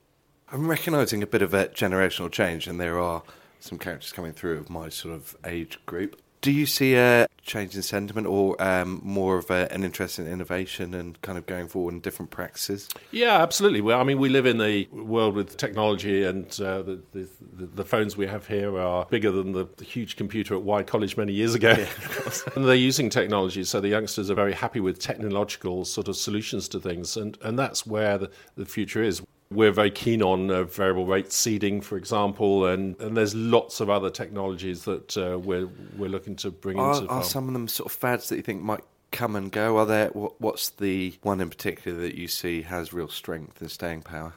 I'm 0.51 0.68
recognising 0.68 1.24
a 1.24 1.27
bit 1.27 1.42
of 1.42 1.54
a 1.54 1.68
generational 1.69 2.31
change, 2.31 2.68
and 2.68 2.80
there 2.80 3.00
are 3.00 3.24
some 3.60 3.80
characters 3.80 4.12
coming 4.12 4.31
through 4.31 4.60
of 4.60 4.69
my 4.69 4.89
sort 4.89 5.16
of 5.16 5.36
age 5.44 5.80
group. 5.88 6.22
Do 6.45 6.51
you 6.51 6.68
see 6.68 6.94
a 6.94 7.27
change 7.42 7.75
in 7.75 7.81
sentiment 7.81 8.27
or 8.27 8.56
um, 8.62 9.01
more 9.03 9.39
of 9.39 9.50
a, 9.50 9.68
an 9.74 9.83
interest 9.83 10.19
in 10.19 10.27
innovation 10.27 10.94
and 10.94 11.19
kind 11.24 11.39
of 11.39 11.47
going 11.47 11.68
forward 11.68 11.95
in 11.95 12.01
different 12.01 12.30
practices? 12.30 12.88
Yeah, 13.09 13.42
absolutely. 13.42 13.81
Well, 13.81 14.00
I 14.00 14.03
mean, 14.03 14.19
we 14.19 14.30
live 14.30 14.45
in 14.45 14.62
a 14.62 14.88
world 14.92 15.33
with 15.33 15.57
technology, 15.57 16.24
and 16.24 16.45
uh, 16.62 16.83
the, 16.83 17.01
the 17.13 17.27
the 17.65 17.83
phones 17.83 18.15
we 18.15 18.27
have 18.27 18.45
here 18.45 18.77
are 18.77 19.07
bigger 19.07 19.31
than 19.31 19.53
the, 19.53 19.68
the 19.77 19.86
huge 19.86 20.18
computer 20.18 20.53
at 20.53 20.62
Wye 20.62 20.83
College 20.83 21.18
many 21.18 21.33
years 21.33 21.56
ago. 21.56 21.71
and 22.56 22.65
they're 22.65 22.75
using 22.75 23.09
technology, 23.09 23.63
so 23.63 23.81
the 23.81 23.89
youngsters 23.89 24.30
are 24.30 24.36
very 24.36 24.53
happy 24.53 24.80
with 24.80 25.00
technological 25.00 25.83
sort 25.83 26.07
of 26.07 26.15
solutions 26.15 26.68
to 26.68 26.80
things, 26.80 27.18
and 27.18 27.39
and 27.41 27.57
that's 27.57 27.88
where 27.88 28.19
the, 28.19 28.30
the 28.56 28.65
future 28.65 29.01
is. 29.01 29.24
We're 29.51 29.71
very 29.71 29.92
keen 29.92 30.24
on 30.24 30.50
uh, 30.50 30.63
variable 30.63 31.06
rate 31.06 31.31
seeding, 31.31 31.80
for 31.81 31.97
example, 31.97 32.65
and, 32.65 33.00
and 33.00 33.15
there's 33.15 33.36
lots 33.36 33.80
of 33.80 33.89
other 33.89 34.09
technologies 34.09 34.86
that 34.86 35.15
uh, 35.18 35.38
we're 35.38 35.69
we're 35.97 36.09
looking 36.09 36.36
to 36.38 36.51
bring 36.51 36.80
Are, 36.80 36.95
into. 36.95 37.07
are 37.07 37.24
some 37.24 37.47
of 37.47 37.53
them 37.53 37.68
sort 37.68 37.92
of 37.92 37.97
fads 37.97 38.30
that 38.30 38.38
you 38.38 38.42
think 38.42 38.63
might 38.63 38.83
come 39.12 39.36
and 39.36 39.51
go? 39.51 39.77
Are 39.77 39.86
there? 39.86 40.07
What, 40.09 40.39
what's 40.42 40.69
the 40.71 41.13
one 41.21 41.42
in 41.42 41.50
particular 41.50 41.97
that 42.01 42.15
you 42.15 42.27
see 42.27 42.63
has 42.63 42.92
real 42.92 43.07
strength 43.07 43.62
and 43.62 43.69
staying 43.69 44.01
power? 44.01 44.33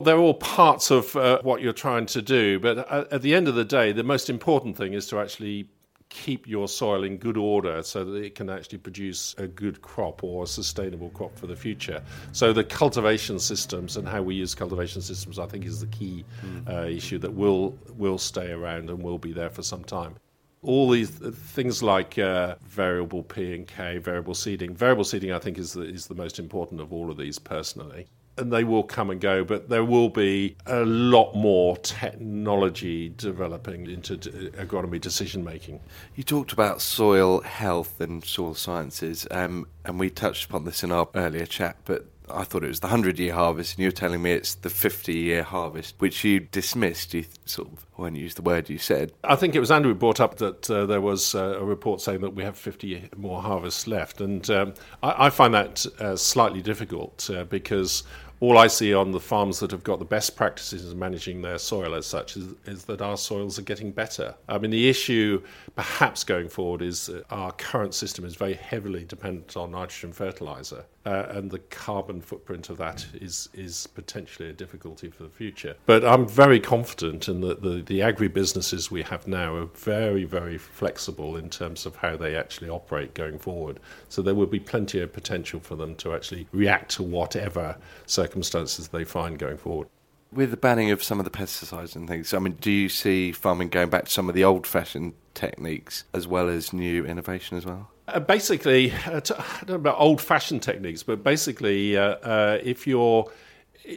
They're 0.00 0.18
all 0.18 0.34
parts 0.34 0.90
of 0.90 1.14
uh, 1.16 1.40
what 1.42 1.62
you're 1.62 1.72
trying 1.72 2.06
to 2.06 2.22
do, 2.22 2.58
but 2.58 2.78
at, 2.90 3.12
at 3.12 3.22
the 3.22 3.34
end 3.34 3.48
of 3.48 3.54
the 3.54 3.64
day, 3.64 3.92
the 3.92 4.02
most 4.02 4.28
important 4.28 4.76
thing 4.76 4.94
is 4.94 5.06
to 5.08 5.18
actually 5.18 5.68
keep 6.12 6.46
your 6.46 6.68
soil 6.68 7.04
in 7.04 7.16
good 7.16 7.38
order 7.38 7.82
so 7.82 8.04
that 8.04 8.22
it 8.22 8.34
can 8.34 8.50
actually 8.50 8.78
produce 8.78 9.34
a 9.38 9.46
good 9.46 9.80
crop 9.80 10.22
or 10.22 10.44
a 10.44 10.46
sustainable 10.46 11.08
crop 11.10 11.36
for 11.38 11.46
the 11.46 11.56
future. 11.56 12.02
So 12.32 12.52
the 12.52 12.64
cultivation 12.64 13.38
systems 13.38 13.96
and 13.96 14.06
how 14.06 14.22
we 14.22 14.34
use 14.34 14.54
cultivation 14.54 15.00
systems, 15.00 15.38
I 15.38 15.46
think, 15.46 15.64
is 15.64 15.80
the 15.80 15.86
key 15.86 16.24
uh, 16.68 16.82
issue 16.82 17.18
that 17.18 17.32
will 17.32 17.78
will 17.96 18.18
stay 18.18 18.52
around 18.52 18.90
and 18.90 19.02
will 19.02 19.18
be 19.18 19.32
there 19.32 19.50
for 19.50 19.62
some 19.62 19.84
time 19.84 20.16
all 20.64 20.88
these 20.88 21.10
things 21.10 21.82
like 21.82 22.20
uh, 22.20 22.54
variable 22.62 23.24
P 23.24 23.52
and 23.52 23.66
K, 23.66 23.98
variable 23.98 24.34
seeding. 24.34 24.76
Variable 24.76 25.02
seeding, 25.02 25.32
I 25.32 25.40
think, 25.40 25.58
is 25.58 25.72
the, 25.72 25.82
is 25.82 26.06
the 26.06 26.14
most 26.14 26.38
important 26.38 26.80
of 26.80 26.92
all 26.92 27.10
of 27.10 27.16
these 27.16 27.36
personally. 27.36 28.06
And 28.38 28.52
they 28.52 28.64
will 28.64 28.82
come 28.82 29.10
and 29.10 29.20
go, 29.20 29.44
but 29.44 29.68
there 29.68 29.84
will 29.84 30.08
be 30.08 30.56
a 30.64 30.84
lot 30.84 31.34
more 31.34 31.76
technology 31.76 33.10
developing 33.10 33.88
into 33.88 34.16
agronomy 34.16 35.00
decision 35.00 35.44
making. 35.44 35.80
You 36.16 36.22
talked 36.22 36.52
about 36.52 36.80
soil 36.80 37.42
health 37.42 38.00
and 38.00 38.24
soil 38.24 38.54
sciences, 38.54 39.26
um, 39.30 39.66
and 39.84 40.00
we 40.00 40.08
touched 40.08 40.46
upon 40.46 40.64
this 40.64 40.82
in 40.82 40.90
our 40.90 41.08
earlier 41.14 41.44
chat, 41.44 41.76
but 41.84 42.06
I 42.30 42.44
thought 42.44 42.64
it 42.64 42.68
was 42.68 42.80
the 42.80 42.86
100 42.86 43.18
year 43.18 43.34
harvest, 43.34 43.76
and 43.76 43.82
you're 43.82 43.92
telling 43.92 44.22
me 44.22 44.32
it's 44.32 44.54
the 44.54 44.70
50 44.70 45.12
year 45.12 45.42
harvest, 45.42 45.96
which 45.98 46.24
you 46.24 46.40
dismissed. 46.40 47.14
You 47.14 47.24
sort 47.44 47.68
of, 47.72 47.86
when 48.02 48.14
you 48.14 48.22
use 48.22 48.34
the 48.34 48.42
word 48.42 48.68
you 48.68 48.78
said. 48.78 49.12
I 49.24 49.36
think 49.36 49.54
it 49.54 49.60
was 49.60 49.70
Andrew 49.70 49.92
who 49.92 49.98
brought 49.98 50.20
up 50.20 50.36
that 50.36 50.70
uh, 50.70 50.86
there 50.86 51.00
was 51.00 51.34
uh, 51.34 51.58
a 51.58 51.64
report 51.64 52.00
saying 52.00 52.20
that 52.20 52.34
we 52.34 52.42
have 52.42 52.58
50 52.58 53.10
more 53.16 53.40
harvests 53.40 53.86
left. 53.86 54.20
And 54.20 54.48
um, 54.50 54.74
I, 55.02 55.26
I 55.26 55.30
find 55.30 55.54
that 55.54 55.86
uh, 55.98 56.16
slightly 56.16 56.62
difficult 56.62 57.30
uh, 57.30 57.44
because 57.44 58.02
all 58.42 58.58
I 58.58 58.66
see 58.66 58.92
on 58.92 59.12
the 59.12 59.20
farms 59.20 59.60
that 59.60 59.70
have 59.70 59.84
got 59.84 60.00
the 60.00 60.04
best 60.04 60.34
practices 60.34 60.90
in 60.90 60.98
managing 60.98 61.42
their 61.42 61.58
soil 61.58 61.94
as 61.94 62.06
such 62.06 62.36
is, 62.36 62.48
is 62.66 62.84
that 62.86 63.00
our 63.00 63.16
soils 63.16 63.56
are 63.56 63.62
getting 63.62 63.92
better. 63.92 64.34
I 64.48 64.58
mean, 64.58 64.72
the 64.72 64.88
issue 64.88 65.44
perhaps 65.76 66.24
going 66.24 66.48
forward 66.48 66.82
is 66.82 67.08
our 67.30 67.52
current 67.52 67.94
system 67.94 68.24
is 68.24 68.34
very 68.34 68.54
heavily 68.54 69.04
dependent 69.04 69.56
on 69.56 69.70
nitrogen 69.70 70.12
fertilizer. 70.12 70.84
Uh, 71.04 71.26
and 71.30 71.52
the 71.52 71.58
carbon 71.58 72.20
footprint 72.20 72.70
of 72.70 72.78
that 72.78 73.04
is 73.14 73.48
is 73.54 73.88
potentially 73.88 74.48
a 74.48 74.52
difficulty 74.52 75.08
for 75.08 75.24
the 75.24 75.28
future. 75.28 75.74
But 75.84 76.04
I'm 76.04 76.28
very 76.28 76.60
confident 76.60 77.28
in 77.28 77.40
that 77.40 77.62
the, 77.62 77.82
the 77.92 78.00
agri 78.00 78.28
businesses 78.28 78.90
we 78.90 79.02
have 79.02 79.28
now 79.28 79.54
are 79.54 79.66
very, 79.66 80.24
very 80.24 80.56
flexible 80.56 81.36
in 81.36 81.50
terms 81.50 81.84
of 81.84 81.94
how 81.94 82.16
they 82.16 82.34
actually 82.34 82.70
operate 82.70 83.12
going 83.12 83.38
forward. 83.38 83.78
So 84.08 84.22
there 84.22 84.34
will 84.34 84.46
be 84.46 84.58
plenty 84.58 85.00
of 85.00 85.12
potential 85.12 85.60
for 85.60 85.76
them 85.76 85.94
to 85.96 86.14
actually 86.14 86.48
react 86.52 86.92
to 86.92 87.02
whatever 87.02 87.76
circumstances 88.06 88.88
they 88.88 89.04
find 89.04 89.38
going 89.38 89.58
forward. 89.58 89.88
With 90.32 90.50
the 90.50 90.56
banning 90.56 90.90
of 90.90 91.02
some 91.02 91.20
of 91.20 91.26
the 91.26 91.30
pesticides 91.30 91.94
and 91.94 92.08
things, 92.08 92.32
I 92.32 92.38
mean, 92.38 92.56
do 92.62 92.70
you 92.70 92.88
see 92.88 93.30
farming 93.30 93.68
going 93.68 93.90
back 93.90 94.06
to 94.06 94.10
some 94.10 94.30
of 94.30 94.34
the 94.34 94.42
old 94.42 94.66
fashioned 94.66 95.12
techniques 95.34 96.04
as 96.14 96.26
well 96.26 96.48
as 96.48 96.72
new 96.72 97.04
innovation 97.04 97.58
as 97.58 97.66
well? 97.66 97.90
Uh, 98.08 98.20
basically, 98.20 98.90
uh, 99.04 99.20
t- 99.20 99.34
I 99.36 99.58
don't 99.66 99.68
know 99.68 99.74
about 99.74 100.00
old-fashioned 100.00 100.62
techniques, 100.62 101.02
but 101.02 101.22
basically, 101.22 101.96
uh, 101.96 102.14
uh, 102.16 102.58
if 102.62 102.86
you're 102.86 103.30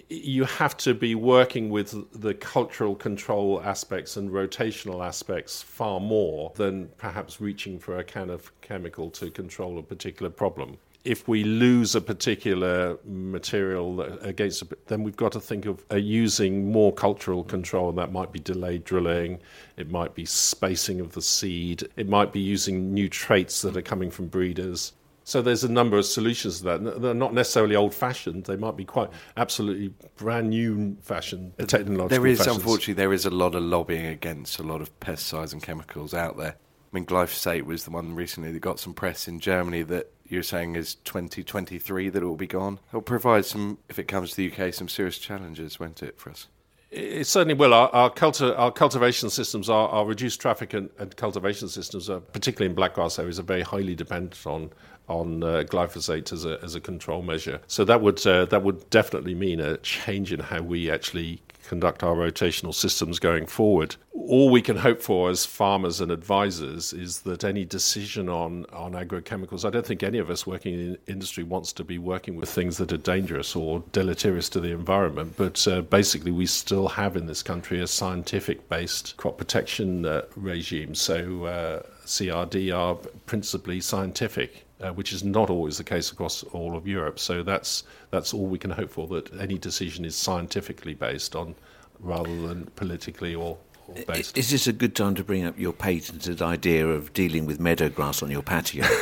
you 0.10 0.46
have 0.46 0.76
to 0.78 0.94
be 0.94 1.16
working 1.16 1.70
with 1.70 2.22
the 2.22 2.34
cultural 2.34 2.96
control 2.96 3.62
aspects 3.64 4.18
and 4.18 4.30
rotational 4.30 5.06
aspects 5.06 5.62
far 5.62 6.00
more 6.00 6.52
than 6.56 6.90
perhaps 6.98 7.40
reaching 7.40 7.80
for 7.80 7.98
a 7.98 8.04
can 8.04 8.30
of 8.30 8.52
chemical 8.62 9.10
to 9.12 9.30
control 9.30 9.78
a 9.78 9.84
particular 9.84 10.30
problem 10.30 10.78
if 11.06 11.28
we 11.28 11.44
lose 11.44 11.94
a 11.94 12.02
particular 12.02 12.98
material 13.06 14.02
against 14.24 14.64
then 14.88 15.04
we've 15.04 15.16
got 15.16 15.32
to 15.32 15.40
think 15.40 15.68
of 15.68 15.86
uh, 15.92 15.96
using 15.96 16.72
more 16.72 16.92
cultural 16.92 17.44
control, 17.44 17.90
and 17.90 17.98
that 17.98 18.12
might 18.12 18.32
be 18.32 18.40
delayed 18.40 18.84
drilling, 18.84 19.40
it 19.78 19.92
might 19.92 20.16
be 20.16 20.26
spacing 20.26 21.00
of 21.00 21.14
the 21.14 21.22
seed, 21.22 21.88
it 21.96 22.10
might 22.10 22.34
be 22.34 22.40
using 22.40 22.92
new 22.94 23.08
traits 23.08 23.62
that 23.62 23.78
are 23.78 23.84
coming 23.84 24.10
from 24.10 24.28
breeders. 24.28 24.94
So 25.28 25.42
there's 25.42 25.64
a 25.64 25.72
number 25.72 25.98
of 25.98 26.06
solutions 26.06 26.60
to 26.60 26.66
that. 26.66 27.02
They're 27.02 27.16
not 27.16 27.34
necessarily 27.34 27.76
old-fashioned. 27.76 28.46
They 28.46 28.58
might 28.58 28.78
be 28.78 28.86
quite 28.86 29.10
absolutely 29.36 29.88
brand 30.18 30.52
new 30.52 30.98
fashioned 31.02 31.58
technological. 31.58 32.10
There 32.10 32.28
is 32.28 32.38
fashions. 32.38 32.58
unfortunately 32.58 32.94
there 32.94 33.12
is 33.12 33.26
a 33.26 33.32
lot 33.32 33.56
of 33.56 33.64
lobbying 33.64 34.06
against 34.06 34.60
a 34.60 34.64
lot 34.64 34.82
of 34.82 34.98
pesticides 35.00 35.52
and 35.52 35.64
chemicals 35.64 36.14
out 36.14 36.38
there. 36.38 36.56
I 36.96 36.96
mean, 36.96 37.08
glyphosate 37.08 37.64
was 37.64 37.86
the 37.86 37.92
one 37.92 38.14
recently 38.14 38.52
that 38.52 38.60
got 38.60 38.80
some 38.80 38.94
press 38.94 39.28
in 39.28 39.40
Germany 39.40 39.82
that 39.82 40.12
you're 40.28 40.44
saying 40.44 40.76
is 40.76 40.94
2023 40.96 42.10
that 42.10 42.22
it 42.22 42.26
will 42.26 42.36
be 42.36 42.46
gone. 42.46 42.80
It'll 42.90 43.02
provide 43.02 43.46
some, 43.46 43.80
if 43.90 43.98
it 43.98 44.08
comes 44.08 44.30
to 44.32 44.36
the 44.36 44.52
UK, 44.52 44.74
some 44.76 44.88
serious 44.88 45.18
challenges, 45.18 45.80
won't 45.80 46.04
it, 46.04 46.20
for 46.20 46.30
us? 46.30 46.48
It 46.92 47.28
certainly 47.28 47.56
will. 47.56 47.74
Our, 47.74 47.90
our, 47.90 48.10
culti- 48.10 48.58
our 48.58 48.72
cultivation 48.72 49.30
systems, 49.30 49.70
our, 49.70 49.90
our 49.90 50.06
reduced 50.06 50.40
traffic 50.40 50.74
and, 50.74 50.90
and, 50.98 51.14
cultivation 51.18 51.68
systems, 51.68 52.10
are, 52.10 52.22
particularly 52.22 52.72
in 52.72 52.78
blackgrass 52.78 53.20
areas, 53.20 53.40
are 53.40 53.44
very 53.44 53.64
highly 53.64 53.96
dependent 53.96 54.40
on 54.46 54.70
on 55.08 55.44
uh, 55.44 55.64
glyphosate 55.68 56.32
as 56.32 56.46
a 56.46 56.60
as 56.64 56.76
a 56.76 56.82
control 56.82 57.22
measure. 57.22 57.60
So 57.68 57.86
that 57.86 58.02
would 58.02 58.26
uh, 58.26 58.46
that 58.46 58.64
would 58.64 58.90
definitely 58.90 59.36
mean 59.36 59.60
a 59.60 59.78
change 59.78 60.32
in 60.34 60.40
how 60.40 60.62
we 60.62 60.90
actually 60.90 61.42
conduct 61.66 62.04
our 62.04 62.16
rotational 62.16 62.74
systems 62.74 63.20
going 63.20 63.46
forward. 63.46 63.96
All 64.14 64.50
we 64.50 64.62
can 64.62 64.78
hope 64.78 65.02
for 65.02 65.30
as 65.30 65.46
farmers 65.46 66.02
and 66.02 66.12
advisors 66.12 66.94
is 66.94 67.22
that 67.22 67.44
any 67.44 67.66
decision 67.66 68.30
on, 68.30 68.66
on 68.72 68.94
agrochemicals, 68.94 69.66
I 69.66 69.70
don't 69.70 69.86
think 69.86 70.04
any 70.04 70.18
of 70.18 70.30
us 70.30 70.48
working 70.48 70.74
in 70.74 70.98
industry 71.08 71.44
wants 71.44 71.74
to 71.74 71.84
be 71.84 71.98
working 71.98 72.36
with 72.36 72.50
things 72.50 72.78
that 72.78 72.92
are 72.92 72.98
dangerous 72.98 73.56
or 73.56 73.84
deleterious 73.92 74.50
to 74.50 74.60
the 74.60 74.72
environment. 74.72 75.34
But 75.38 75.68
uh, 75.68 75.82
basically, 75.82 76.32
we 76.32 76.46
still 76.46 76.88
have 76.88 77.16
in 77.16 77.28
this 77.28 77.44
country 77.44 77.82
a 77.82 77.88
scientific 77.88 78.68
based 78.70 79.18
crop 79.18 79.38
protection 79.38 80.06
uh, 80.06 80.24
regime. 80.36 80.96
So 80.96 81.46
uh, 81.46 81.84
CRD 82.06 82.76
are 82.76 82.96
principally 83.26 83.82
scientific 83.82 84.65
uh, 84.82 84.92
which 84.92 85.14
is 85.14 85.24
not 85.24 85.50
always 85.50 85.78
the 85.78 85.84
case 85.84 86.12
across 86.12 86.44
all 86.44 86.76
of 86.76 86.88
Europe. 86.88 87.20
So 87.20 87.44
that's 87.44 87.84
that's 88.12 88.34
all 88.34 88.46
we 88.48 88.58
can 88.60 88.72
hope 88.72 88.92
for. 88.92 89.08
That 89.08 89.34
any 89.40 89.58
decision 89.58 90.06
is 90.06 90.16
scientifically 90.16 90.94
based 90.94 91.36
on, 91.36 91.56
rather 92.00 92.36
than 92.48 92.66
politically 92.76 93.36
or. 93.36 93.58
or 93.88 94.04
based. 94.08 94.38
Is 94.38 94.50
this 94.52 94.68
a 94.68 94.74
good 94.74 94.96
time 94.96 95.16
to 95.16 95.24
bring 95.24 95.46
up 95.46 95.58
your 95.58 95.74
patented 95.74 96.42
idea 96.42 96.88
of 96.88 97.14
dealing 97.14 97.46
with 97.46 97.60
meadow 97.60 97.90
grass 97.90 98.22
on 98.24 98.32
your 98.32 98.44
patio? 98.44 98.86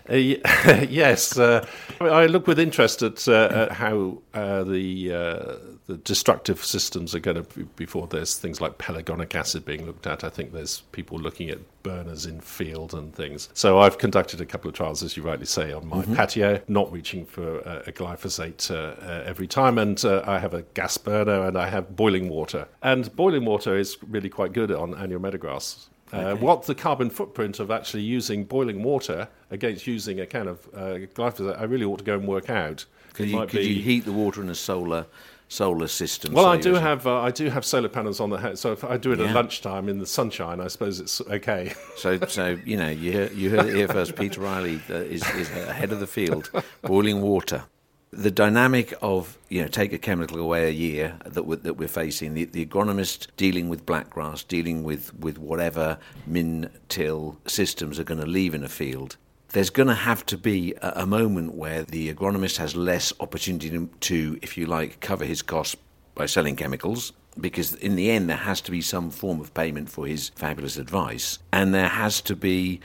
Uh, 0.09 0.14
yes, 0.88 1.38
uh, 1.38 1.66
I 2.00 2.26
look 2.26 2.47
with 2.47 2.59
interest 2.59 3.02
at, 3.02 3.26
uh, 3.28 3.49
at 3.52 3.73
how 3.73 4.18
uh, 4.35 4.64
the 4.64 5.12
uh, 5.12 5.54
the 5.87 5.97
destructive 5.99 6.64
systems 6.64 7.14
are 7.14 7.21
going 7.21 7.37
to 7.37 7.43
be 7.43 7.62
before 7.76 8.09
there's 8.09 8.37
things 8.37 8.61
like 8.61 8.76
pelargonic 8.78 9.35
acid 9.35 9.64
being 9.64 9.87
looked 9.87 10.07
at. 10.07 10.25
I 10.25 10.28
think 10.28 10.52
there's 10.52 10.81
people 10.93 11.19
looking 11.19 11.49
at 11.49 11.59
burners 11.85 12.26
in 12.26 12.40
field 12.40 12.93
and 12.93 13.14
things. 13.14 13.49
So 13.55 13.78
I've 13.78 13.97
conducted 13.99 14.40
a 14.40 14.47
couple 14.47 14.69
of 14.69 14.75
trials, 14.75 15.05
as 15.05 15.16
you 15.16 15.23
rightly 15.23 15.47
say, 15.47 15.73
on 15.73 15.87
my 15.87 15.99
mm-hmm. 15.99 16.14
patio, 16.14 16.61
not 16.66 16.90
reaching 16.93 17.25
for 17.25 17.61
a, 17.61 17.85
a 17.87 17.93
glyphosate 17.93 18.69
uh, 18.71 19.00
uh, 19.00 19.23
every 19.25 19.47
time. 19.47 19.78
And 19.78 20.05
uh, 20.05 20.25
I 20.26 20.40
have 20.40 20.55
a 20.55 20.62
gas 20.75 20.99
burner 20.99 21.47
and 21.47 21.57
I 21.57 21.69
have 21.69 21.95
boiling 21.95 22.28
water. 22.28 22.66
And 22.83 23.14
boiling 23.14 23.45
water 23.45 23.76
is 23.76 23.97
really 24.09 24.28
quite 24.28 24.52
good 24.52 24.73
on 24.73 24.95
annual 24.95 25.21
meadowgrass. 25.21 25.87
Uh, 26.12 26.19
okay. 26.19 26.40
what 26.40 26.64
the 26.64 26.75
carbon 26.75 27.11
footprint 27.11 27.59
of 27.59 27.71
actually 27.71 28.02
using 28.02 28.45
boiling 28.45 28.83
water 28.85 29.28
against 29.50 29.88
using 29.88 30.21
a 30.21 30.26
can 30.26 30.47
of 30.47 30.69
uh, 30.73 30.99
glyphosate, 31.14 31.61
I 31.61 31.64
really 31.64 31.85
ought 31.85 31.99
to 31.99 32.05
go 32.05 32.14
and 32.14 32.28
work 32.28 32.49
out. 32.49 32.85
Could, 33.14 33.28
you, 33.28 33.40
could 33.40 33.50
be, 33.52 33.66
you, 33.66 33.83
heat 33.83 34.05
the 34.05 34.12
water 34.12 34.43
in 34.43 34.50
a 34.50 34.55
solar 34.55 35.07
solar 35.49 35.88
system. 35.88 36.33
Well, 36.33 36.45
so 36.45 36.50
I 36.50 36.57
do 36.57 36.75
have 36.75 37.07
uh, 37.07 37.21
I 37.21 37.31
do 37.31 37.50
have 37.50 37.65
solar 37.65 37.88
panels 37.88 38.21
on 38.21 38.31
the 38.31 38.38
house, 38.38 38.61
so 38.61 38.73
if 38.73 38.85
I 38.85 38.97
do 38.97 39.12
it 39.12 39.19
yeah. 39.19 39.26
at 39.26 39.35
lunchtime 39.35 39.88
in 39.88 39.99
the 39.99 40.07
sunshine, 40.07 40.61
I 40.61 40.69
suppose 40.69 41.00
it's 41.00 41.21
okay. 41.21 41.75
so, 41.97 42.19
so 42.26 42.59
you 42.65 42.76
know, 42.76 42.88
you 42.88 43.12
hear, 43.12 43.33
you 43.33 43.50
heard 43.50 43.67
it 43.67 43.75
here 43.75 43.88
first. 43.88 44.17
Peter 44.17 44.41
Riley 44.41 44.81
uh, 44.91 44.95
is, 44.95 45.29
is 45.35 45.50
ahead 45.50 45.93
of 45.93 46.00
the 46.00 46.07
field, 46.07 46.50
boiling 46.83 47.23
water. 47.23 47.65
The 48.12 48.31
dynamic 48.31 48.95
of 49.03 49.37
you 49.49 49.62
know 49.62 49.69
take 49.69 49.93
a 49.93 49.99
chemical 49.99 50.41
away 50.41 50.69
a 50.69 50.73
year 50.73 51.19
that 51.25 51.45
we're, 51.45 51.57
that 51.57 51.75
we're 51.75 51.88
facing 51.88 52.35
the, 52.35 52.45
the 52.45 52.65
agronomist 52.65 53.29
dealing 53.37 53.69
with 53.69 53.85
blackgrass, 53.85 54.47
dealing 54.47 54.85
with 54.85 55.15
with 55.15 55.38
whatever 55.38 55.99
min 56.26 56.71
till 56.88 57.38
systems 57.47 57.99
are 57.99 58.05
going 58.05 58.21
to 58.21 58.26
leave 58.26 58.55
in 58.55 58.65
a 58.65 58.69
field 58.69 59.17
there's 59.53 59.71
going 59.71 59.88
to 59.88 59.95
have 59.95 60.26
to 60.26 60.37
be 60.37 60.75
a, 60.83 61.07
moment 61.07 61.55
where 61.55 61.83
the 61.83 62.12
agronomist 62.12 62.57
has 62.57 62.75
less 62.75 63.12
opportunity 63.21 63.88
to, 64.00 64.38
if 64.43 64.59
you 64.59 64.67
like, 64.67 65.00
cover 65.00 65.25
his 65.25 65.43
costs 65.43 65.76
by 66.15 66.26
selling 66.26 66.57
chemicals. 66.57 67.12
Because 67.38 67.75
in 67.75 67.97
the 67.97 68.11
end, 68.11 68.29
there 68.29 68.37
has 68.37 68.61
to 68.62 68.71
be 68.71 68.81
some 68.81 69.11
form 69.11 69.41
of 69.41 69.53
payment 69.55 69.91
for 69.91 70.07
his 70.07 70.31
fabulous 70.31 70.76
advice. 70.76 71.38
And 71.53 71.75
there 71.75 71.88
has 71.88 72.21
to 72.23 72.35
be 72.35 72.81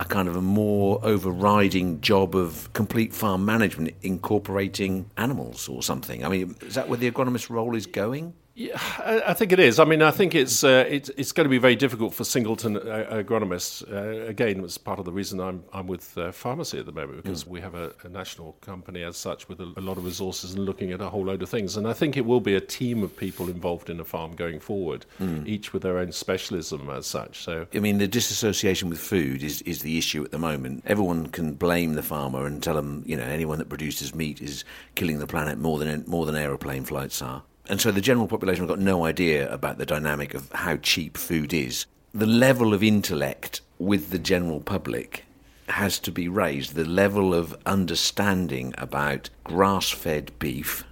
a 0.00 0.04
kind 0.04 0.28
of 0.28 0.36
a 0.36 0.42
more 0.42 1.00
overriding 1.04 2.00
job 2.00 2.34
of 2.34 2.72
complete 2.72 3.14
farm 3.14 3.44
management, 3.44 3.94
incorporating 4.02 5.08
animals 5.16 5.68
or 5.68 5.82
something. 5.82 6.24
I 6.24 6.28
mean, 6.28 6.56
is 6.60 6.74
that 6.74 6.88
where 6.88 6.98
the 6.98 7.10
agronomist's 7.10 7.50
role 7.50 7.76
is 7.76 7.86
going? 7.86 8.34
Yeah, 8.54 8.78
I 9.26 9.32
think 9.32 9.52
it 9.52 9.58
is. 9.58 9.78
I 9.78 9.84
mean, 9.84 10.02
I 10.02 10.10
think 10.10 10.34
it's 10.34 10.62
uh, 10.62 10.84
it's, 10.86 11.08
it's 11.16 11.32
going 11.32 11.46
to 11.46 11.50
be 11.50 11.56
very 11.56 11.74
difficult 11.74 12.12
for 12.12 12.24
singleton 12.24 12.76
uh, 12.76 13.06
agronomists. 13.10 13.82
Uh, 13.90 14.26
again, 14.26 14.62
it's 14.62 14.76
part 14.76 14.98
of 14.98 15.06
the 15.06 15.12
reason 15.12 15.40
I'm 15.40 15.64
I'm 15.72 15.86
with 15.86 16.18
uh, 16.18 16.32
Farmacy 16.32 16.78
at 16.78 16.84
the 16.84 16.92
moment 16.92 17.22
because 17.22 17.44
mm. 17.44 17.48
we 17.48 17.60
have 17.62 17.74
a, 17.74 17.94
a, 18.04 18.10
national 18.10 18.52
company 18.60 19.04
as 19.04 19.16
such 19.16 19.48
with 19.48 19.58
a, 19.60 19.72
a, 19.78 19.80
lot 19.80 19.96
of 19.96 20.04
resources 20.04 20.52
and 20.52 20.66
looking 20.66 20.92
at 20.92 21.00
a 21.00 21.08
whole 21.08 21.24
load 21.24 21.42
of 21.42 21.48
things. 21.48 21.78
And 21.78 21.88
I 21.88 21.94
think 21.94 22.18
it 22.18 22.26
will 22.26 22.40
be 22.40 22.54
a 22.54 22.60
team 22.60 23.02
of 23.02 23.16
people 23.16 23.48
involved 23.48 23.88
in 23.88 23.98
a 23.98 24.04
farm 24.04 24.32
going 24.32 24.60
forward, 24.60 25.06
mm. 25.18 25.48
each 25.48 25.72
with 25.72 25.80
their 25.80 25.96
own 25.96 26.12
specialism 26.12 26.90
as 26.90 27.06
such. 27.06 27.42
So, 27.42 27.66
I 27.74 27.78
mean, 27.78 27.96
the 27.96 28.08
disassociation 28.08 28.90
with 28.90 29.00
food 29.00 29.42
is 29.42 29.62
is 29.62 29.80
the 29.80 29.96
issue 29.96 30.24
at 30.24 30.30
the 30.30 30.38
moment. 30.38 30.84
Everyone 30.86 31.28
can 31.28 31.54
blame 31.54 31.94
the 31.94 32.02
farmer 32.02 32.44
and 32.44 32.62
tell 32.62 32.74
them, 32.74 33.02
you 33.06 33.16
know, 33.16 33.24
anyone 33.24 33.56
that 33.58 33.70
produces 33.70 34.14
meat 34.14 34.42
is 34.42 34.62
killing 34.94 35.20
the 35.20 35.26
planet 35.26 35.58
more 35.58 35.78
than 35.78 36.04
more 36.06 36.26
than 36.26 36.36
aeroplane 36.36 36.84
flights 36.84 37.22
are. 37.22 37.44
And 37.68 37.80
so 37.80 37.90
the 37.90 38.00
general 38.00 38.26
population 38.26 38.62
have 38.62 38.76
got 38.76 38.84
no 38.84 39.04
idea 39.04 39.52
about 39.52 39.78
the 39.78 39.86
dynamic 39.86 40.34
of 40.34 40.50
how 40.52 40.76
cheap 40.78 41.16
food 41.16 41.54
is. 41.54 41.86
The 42.12 42.26
level 42.26 42.74
of 42.74 42.82
intellect 42.82 43.60
with 43.78 44.10
the 44.10 44.18
general 44.18 44.60
public 44.60 45.24
has 45.68 45.98
to 46.00 46.12
be 46.12 46.28
raised. 46.28 46.74
The 46.74 46.84
level 46.84 47.32
of 47.32 47.56
understanding 47.64 48.74
about 48.76 49.30
grass 49.44 49.90
fed 49.90 50.32
beef 50.38 50.84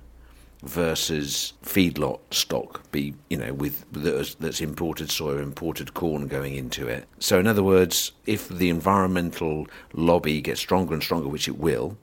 versus 0.63 1.55
feedlot 1.63 2.21
stock 2.31 2.83
be 2.93 3.15
you 3.31 3.37
know 3.37 3.53
with 3.55 3.85
that's 4.41 4.61
imported 4.61 5.11
soy 5.11 5.33
or 5.33 5.41
imported 5.41 5.95
corn 5.95 6.29
going 6.29 6.55
into 6.55 6.87
it 6.87 7.07
so 7.19 7.39
in 7.39 7.47
other 7.47 7.63
words 7.63 8.13
if 8.27 8.47
the 8.49 8.69
environmental 8.69 9.67
lobby 9.95 10.43
gets 10.43 10.61
stronger 10.61 10.93
and 10.93 11.03
stronger 11.03 11.29
which 11.29 11.49
it 11.49 11.59
will 11.59 11.97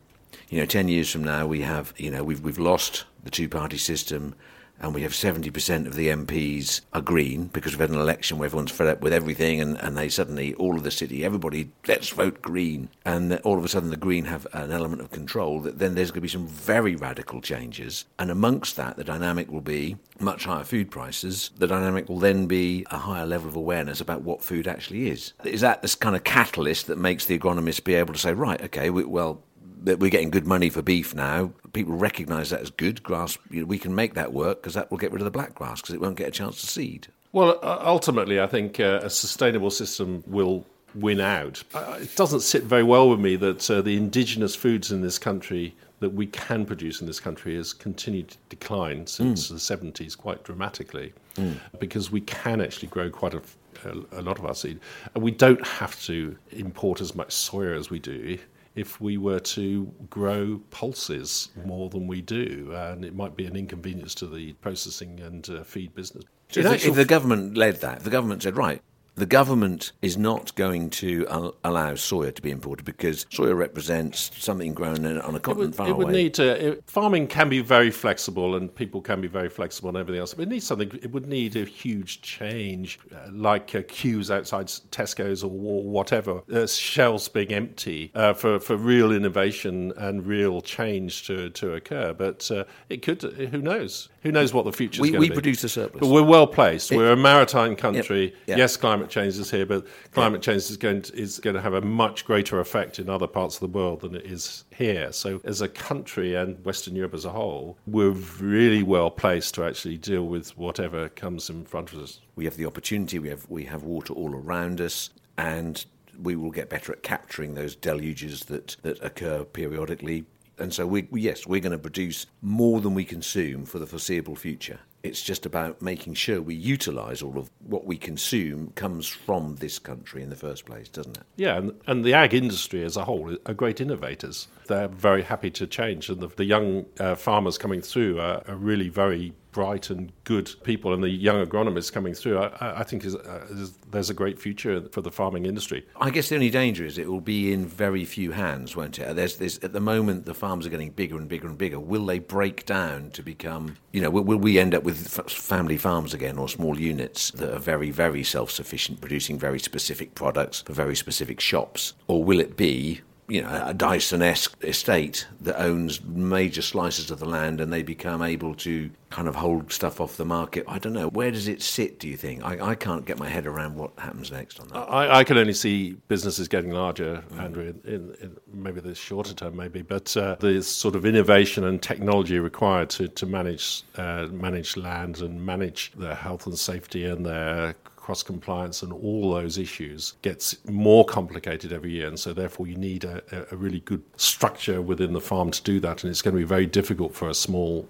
you 0.49 0.59
know 0.59 0.65
10 0.65 0.87
years 0.87 1.11
from 1.11 1.23
now 1.23 1.45
we 1.45 1.61
have 1.61 1.93
you 1.97 2.09
know 2.09 2.23
we've 2.23 2.41
we've 2.41 2.57
lost 2.57 3.05
the 3.23 3.29
two 3.29 3.47
party 3.47 3.77
system 3.77 4.33
and 4.79 4.93
we 4.93 5.01
have 5.01 5.11
70% 5.11 5.87
of 5.87 5.95
the 5.95 6.09
MPs 6.09 6.81
are 6.93 7.01
green 7.01 7.47
because 7.47 7.73
we've 7.73 7.81
had 7.81 7.89
an 7.89 7.99
election 7.99 8.37
where 8.37 8.45
everyone's 8.45 8.71
fed 8.71 8.87
up 8.87 9.01
with 9.01 9.13
everything 9.13 9.59
and, 9.59 9.77
and 9.81 9.97
they 9.97 10.09
suddenly, 10.09 10.53
all 10.55 10.75
of 10.75 10.83
the 10.83 10.91
city, 10.91 11.25
everybody, 11.25 11.71
let's 11.87 12.09
vote 12.09 12.41
green. 12.41 12.89
And 13.05 13.39
all 13.39 13.57
of 13.57 13.65
a 13.65 13.69
sudden 13.69 13.89
the 13.89 13.97
green 13.97 14.25
have 14.25 14.45
an 14.53 14.71
element 14.71 15.01
of 15.01 15.11
control, 15.11 15.61
that 15.61 15.79
then 15.79 15.95
there's 15.95 16.11
going 16.11 16.17
to 16.17 16.21
be 16.21 16.27
some 16.27 16.47
very 16.47 16.95
radical 16.95 17.41
changes. 17.41 18.05
And 18.19 18.29
amongst 18.29 18.75
that, 18.75 18.97
the 18.97 19.03
dynamic 19.03 19.51
will 19.51 19.61
be 19.61 19.97
much 20.19 20.45
higher 20.45 20.63
food 20.63 20.91
prices. 20.91 21.51
The 21.57 21.67
dynamic 21.67 22.09
will 22.09 22.19
then 22.19 22.47
be 22.47 22.85
a 22.91 22.97
higher 22.97 23.25
level 23.25 23.49
of 23.49 23.55
awareness 23.55 24.01
about 24.01 24.21
what 24.21 24.43
food 24.43 24.67
actually 24.67 25.09
is. 25.09 25.33
Is 25.43 25.61
that 25.61 25.81
this 25.81 25.95
kind 25.95 26.15
of 26.15 26.23
catalyst 26.23 26.87
that 26.87 26.97
makes 26.97 27.25
the 27.25 27.37
agronomist 27.37 27.83
be 27.83 27.95
able 27.95 28.13
to 28.13 28.19
say, 28.19 28.33
right, 28.33 28.61
okay, 28.61 28.89
we, 28.89 29.03
well, 29.03 29.41
that 29.83 29.99
we're 29.99 30.09
getting 30.09 30.29
good 30.29 30.47
money 30.47 30.69
for 30.69 30.81
beef 30.81 31.13
now. 31.13 31.51
People 31.73 31.95
recognise 31.95 32.49
that 32.49 32.61
as 32.61 32.69
good 32.69 33.03
grass. 33.03 33.37
You 33.49 33.61
know, 33.61 33.65
we 33.65 33.79
can 33.79 33.93
make 33.93 34.13
that 34.15 34.33
work 34.33 34.61
because 34.61 34.73
that 34.73 34.89
will 34.89 34.97
get 34.97 35.11
rid 35.11 35.21
of 35.21 35.25
the 35.25 35.31
black 35.31 35.55
grass 35.55 35.81
because 35.81 35.95
it 35.95 36.01
won't 36.01 36.17
get 36.17 36.27
a 36.27 36.31
chance 36.31 36.61
to 36.61 36.67
seed. 36.67 37.07
Well, 37.31 37.59
ultimately, 37.61 38.39
I 38.39 38.47
think 38.47 38.79
uh, 38.79 39.01
a 39.03 39.09
sustainable 39.09 39.69
system 39.69 40.23
will 40.27 40.65
win 40.95 41.19
out. 41.19 41.63
Uh, 41.73 41.99
it 42.01 42.15
doesn't 42.15 42.39
sit 42.39 42.63
very 42.63 42.83
well 42.83 43.09
with 43.09 43.19
me 43.19 43.35
that 43.35 43.69
uh, 43.69 43.81
the 43.81 43.97
indigenous 43.97 44.55
foods 44.55 44.91
in 44.91 45.01
this 45.01 45.19
country 45.19 45.75
that 45.99 46.09
we 46.11 46.27
can 46.27 46.65
produce 46.65 47.01
in 47.01 47.07
this 47.07 47.19
country 47.19 47.55
has 47.55 47.73
continued 47.73 48.29
to 48.29 48.37
decline 48.49 49.05
since 49.07 49.47
mm. 49.47 49.49
the 49.49 49.91
70s 49.91 50.17
quite 50.17 50.43
dramatically 50.43 51.13
mm. 51.35 51.57
because 51.79 52.11
we 52.11 52.21
can 52.21 52.61
actually 52.61 52.87
grow 52.87 53.09
quite 53.09 53.33
a, 53.33 53.41
a, 53.85 54.19
a 54.19 54.21
lot 54.21 54.37
of 54.37 54.45
our 54.45 54.53
seed 54.53 54.79
and 55.15 55.23
we 55.23 55.31
don't 55.31 55.65
have 55.65 55.99
to 56.03 56.37
import 56.51 57.01
as 57.01 57.15
much 57.15 57.29
soya 57.29 57.75
as 57.77 57.89
we 57.89 57.97
do 57.97 58.37
if 58.77 59.01
we 59.01 59.17
were 59.17 59.39
to 59.39 59.91
grow 60.09 60.61
pulses 60.69 61.49
more 61.65 61.89
than 61.89 62.05
we 62.07 62.21
do, 62.21 62.71
and 62.73 63.03
it 63.03 63.15
might 63.15 63.35
be 63.35 63.45
an 63.45 63.55
inconvenience 63.55 64.13
to 64.15 64.27
the 64.27 64.53
processing 64.53 65.19
and 65.19 65.49
uh, 65.49 65.63
feed 65.63 65.93
business. 65.95 66.23
If, 66.53 66.85
if 66.85 66.95
the 66.95 67.03
government 67.03 67.57
led 67.57 67.81
that, 67.81 68.03
the 68.03 68.09
government 68.09 68.43
said, 68.43 68.55
right, 68.55 68.81
the 69.17 69.25
government 69.25 69.91
is 70.03 70.15
not 70.15 70.53
going 70.55 70.91
to 70.91 71.25
allow 71.63 71.93
soya 71.93 72.33
to 72.33 72.41
be 72.41 72.51
imported 72.51 72.85
because 72.85 73.25
soya 73.25 73.57
represents 73.57 74.31
something 74.37 74.75
grown 74.75 75.05
on 75.05 75.35
a 75.35 75.39
continent 75.39 75.73
it 75.73 75.79
would, 75.79 75.89
it. 75.89 75.97
Would 75.97 76.07
need 76.09 76.33
to, 76.35 76.67
it, 76.67 76.83
farming 76.85 77.25
can 77.27 77.49
be 77.49 77.61
very 77.61 77.89
flexible 77.89 78.55
and 78.55 78.73
people 78.73 79.01
can 79.01 79.19
be 79.19 79.27
very 79.27 79.49
flexible 79.49 79.89
and 79.89 79.97
everything 79.97 80.19
else. 80.19 80.35
But 80.35 80.43
it 80.43 80.49
needs 80.49 80.67
something, 80.67 80.91
it 81.01 81.11
would 81.11 81.25
need 81.25 81.55
a 81.55 81.65
huge 81.65 82.21
change, 82.21 82.99
uh, 83.11 83.29
like 83.31 83.73
uh, 83.73 83.81
queues 83.87 84.29
outside 84.29 84.67
Tesco's 84.67 85.43
or, 85.43 85.51
or 85.51 85.83
whatever, 85.83 86.43
uh, 86.53 86.67
shelves 86.67 87.27
being 87.27 87.51
empty 87.51 88.11
uh, 88.13 88.33
for, 88.33 88.59
for 88.59 88.77
real 88.77 89.11
innovation 89.11 89.93
and 89.97 90.27
real 90.27 90.61
change 90.61 91.25
to, 91.25 91.49
to 91.51 91.73
occur. 91.73 92.13
But 92.13 92.49
uh, 92.51 92.65
it 92.89 93.01
could, 93.01 93.23
who 93.23 93.61
knows? 93.61 94.09
Who 94.27 94.31
knows 94.33 94.53
what 94.53 94.65
the 94.65 94.73
future 94.73 95.03
is 95.03 95.09
going 95.09 95.13
to 95.13 95.19
be? 95.19 95.29
We 95.29 95.33
produce 95.33 95.63
a 95.63 95.69
surplus. 95.69 96.01
But 96.01 96.09
we're 96.09 96.23
well 96.23 96.45
placed. 96.45 96.91
It, 96.91 96.97
we're 96.97 97.13
a 97.13 97.17
maritime 97.17 97.75
country. 97.75 98.25
Yep, 98.25 98.33
yep. 98.47 98.57
Yes, 98.57 98.77
climate 98.77 99.07
climate 99.07 99.33
change 99.33 99.39
is 99.39 99.51
here, 99.51 99.65
but 99.65 99.85
climate 100.11 100.41
change 100.41 100.63
is 100.63 100.77
going 100.77 101.01
to, 101.03 101.15
is 101.15 101.39
going 101.39 101.55
to 101.55 101.61
have 101.61 101.73
a 101.73 101.81
much 101.81 102.25
greater 102.25 102.59
effect 102.59 102.99
in 102.99 103.09
other 103.09 103.27
parts 103.27 103.55
of 103.55 103.61
the 103.61 103.77
world 103.77 104.01
than 104.01 104.15
it 104.15 104.25
is 104.25 104.65
here. 104.75 105.11
So, 105.11 105.39
as 105.43 105.61
a 105.61 105.67
country 105.67 106.35
and 106.35 106.63
Western 106.65 106.95
Europe 106.95 107.13
as 107.13 107.25
a 107.25 107.29
whole, 107.29 107.77
we're 107.87 108.11
really 108.39 108.83
well 108.83 109.09
placed 109.09 109.55
to 109.55 109.63
actually 109.63 109.97
deal 109.97 110.23
with 110.23 110.57
whatever 110.57 111.09
comes 111.09 111.49
in 111.49 111.65
front 111.65 111.93
of 111.93 111.99
us. 111.99 112.19
We 112.35 112.45
have 112.45 112.57
the 112.57 112.65
opportunity. 112.65 113.19
We 113.19 113.29
have 113.29 113.45
we 113.49 113.65
have 113.65 113.83
water 113.83 114.13
all 114.13 114.33
around 114.33 114.81
us, 114.81 115.09
and 115.37 115.85
we 116.19 116.35
will 116.35 116.51
get 116.51 116.69
better 116.69 116.91
at 116.91 117.03
capturing 117.03 117.53
those 117.53 117.75
deluges 117.75 118.45
that, 118.45 118.77
that 118.81 119.01
occur 119.03 119.43
periodically. 119.43 120.25
And 120.59 120.73
so, 120.73 120.87
we, 120.87 121.07
yes, 121.11 121.45
we're 121.45 121.61
going 121.61 121.71
to 121.71 121.77
produce 121.77 122.25
more 122.41 122.81
than 122.81 122.93
we 122.93 123.05
consume 123.05 123.65
for 123.65 123.79
the 123.79 123.85
foreseeable 123.85 124.35
future. 124.35 124.79
It's 125.03 125.21
just 125.21 125.45
about 125.45 125.81
making 125.81 126.15
sure 126.15 126.41
we 126.41 126.55
utilise 126.55 127.21
all 127.21 127.37
of 127.37 127.49
what 127.59 127.85
we 127.85 127.97
consume 127.97 128.71
comes 128.75 129.07
from 129.07 129.55
this 129.57 129.77
country 129.79 130.23
in 130.23 130.29
the 130.29 130.35
first 130.35 130.65
place, 130.65 130.89
doesn't 130.89 131.15
it? 131.17 131.23
Yeah, 131.35 131.57
and, 131.57 131.79
and 131.85 132.03
the 132.03 132.13
ag 132.13 132.33
industry 132.33 132.83
as 132.83 132.97
a 132.97 133.05
whole 133.05 133.37
are 133.45 133.53
great 133.53 133.79
innovators. 133.79 134.47
They're 134.65 134.87
very 134.87 135.21
happy 135.21 135.51
to 135.51 135.67
change, 135.67 136.09
and 136.09 136.19
the, 136.19 136.27
the 136.27 136.45
young 136.45 136.85
uh, 136.99 137.15
farmers 137.15 137.57
coming 137.57 137.81
through 137.81 138.19
are, 138.19 138.41
are 138.47 138.55
really 138.55 138.89
very 138.89 139.33
bright 139.57 139.89
and 139.89 140.11
good 140.23 140.53
people, 140.61 140.93
and 140.93 141.01
the 141.03 141.09
young 141.09 141.43
agronomists 141.43 141.91
coming 141.91 142.13
through, 142.13 142.37
I, 142.37 142.81
I 142.81 142.83
think 142.83 143.03
is, 143.03 143.15
uh, 143.15 143.47
is, 143.49 143.71
there's 143.89 144.11
a 144.11 144.13
great 144.13 144.39
future 144.39 144.87
for 144.91 145.01
the 145.01 145.09
farming 145.09 145.47
industry. 145.47 145.83
I 145.99 146.11
guess 146.11 146.29
the 146.29 146.35
only 146.35 146.51
danger 146.51 146.85
is 146.85 146.99
it 146.99 147.09
will 147.09 147.21
be 147.21 147.51
in 147.51 147.65
very 147.65 148.05
few 148.05 148.33
hands, 148.33 148.75
won't 148.75 148.99
it? 148.99 149.15
There's, 149.15 149.37
there's, 149.37 149.57
at 149.63 149.73
the 149.73 149.79
moment, 149.79 150.27
the 150.27 150.35
farms 150.35 150.67
are 150.67 150.69
getting 150.69 150.91
bigger 150.91 151.17
and 151.17 151.27
bigger 151.27 151.47
and 151.47 151.57
bigger. 151.57 151.79
Will 151.79 152.05
they 152.05 152.19
break 152.19 152.67
down 152.67 153.09
to 153.11 153.23
become, 153.23 153.77
you 153.93 153.99
know, 153.99 154.11
will, 154.11 154.25
will 154.25 154.37
we 154.37 154.59
end 154.59 154.75
up 154.75 154.83
with 154.83 155.07
family 155.27 155.77
farms 155.77 156.13
again 156.13 156.37
or 156.37 156.47
small 156.47 156.79
units 156.79 157.31
that 157.31 157.51
are 157.51 157.57
very, 157.59 157.89
very 157.89 158.23
self 158.23 158.51
sufficient, 158.51 159.01
producing 159.01 159.39
very 159.39 159.57
specific 159.57 160.13
products 160.13 160.61
for 160.61 160.73
very 160.73 160.95
specific 160.95 161.39
shops? 161.39 161.95
Or 162.05 162.23
will 162.23 162.39
it 162.39 162.55
be 162.55 163.01
you 163.27 163.41
know, 163.41 163.63
a 163.65 163.73
Dyson-esque 163.73 164.63
estate 164.63 165.27
that 165.41 165.61
owns 165.61 166.01
major 166.03 166.61
slices 166.61 167.11
of 167.11 167.19
the 167.19 167.25
land 167.25 167.59
and 167.59 167.73
they 167.73 167.83
become 167.83 168.21
able 168.21 168.55
to 168.55 168.89
kind 169.09 169.27
of 169.27 169.35
hold 169.35 169.71
stuff 169.71 169.99
off 169.99 170.15
the 170.15 170.25
market. 170.25 170.63
I 170.67 170.79
don't 170.79 170.93
know. 170.93 171.09
Where 171.09 171.29
does 171.31 171.47
it 171.49 171.61
sit, 171.61 171.99
do 171.99 172.07
you 172.07 172.15
think? 172.15 172.43
I, 172.45 172.69
I 172.69 172.75
can't 172.75 173.05
get 173.05 173.19
my 173.19 173.27
head 173.27 173.45
around 173.45 173.75
what 173.75 173.91
happens 173.97 174.31
next 174.31 174.61
on 174.61 174.69
that. 174.69 174.77
I, 174.77 175.19
I 175.19 175.23
can 175.25 175.37
only 175.37 175.53
see 175.53 175.97
businesses 176.07 176.47
getting 176.47 176.71
larger, 176.71 177.21
mm. 177.33 177.41
Andrew, 177.41 177.63
in, 177.63 177.93
in, 177.93 178.15
in, 178.21 178.37
maybe 178.53 178.79
the 178.79 178.95
shorter 178.95 179.33
term, 179.33 179.57
maybe, 179.57 179.81
but 179.81 180.15
uh, 180.15 180.35
the 180.39 180.61
sort 180.61 180.95
of 180.95 181.05
innovation 181.05 181.65
and 181.65 181.81
technology 181.81 182.39
required 182.39 182.89
to, 182.91 183.09
to 183.09 183.25
manage, 183.25 183.83
uh, 183.97 184.27
manage 184.31 184.77
land 184.77 185.19
and 185.19 185.45
manage 185.45 185.91
their 185.97 186.15
health 186.15 186.47
and 186.47 186.57
safety 186.57 187.03
and 187.03 187.25
their 187.25 187.75
cross 188.07 188.23
compliance 188.23 188.83
and 188.83 188.93
all 188.93 189.33
those 189.33 189.57
issues 189.57 190.13
gets 190.21 190.55
more 190.65 191.03
complicated 191.03 191.73
every 191.73 191.91
year. 191.91 192.07
And 192.07 192.17
so, 192.17 192.31
therefore, 192.31 192.65
you 192.65 192.77
need 192.77 193.03
a, 193.03 193.21
a, 193.51 193.57
really 193.57 193.81
good 193.81 194.01
structure 194.15 194.81
within 194.81 195.11
the 195.11 195.19
farm 195.19 195.51
to 195.51 195.61
do 195.61 195.81
that. 195.81 196.05
And 196.05 196.09
it's 196.09 196.21
going 196.21 196.33
to 196.33 196.39
be 196.39 196.45
very 196.45 196.65
difficult 196.65 197.13
for 197.13 197.27
a 197.27 197.33
small 197.33 197.85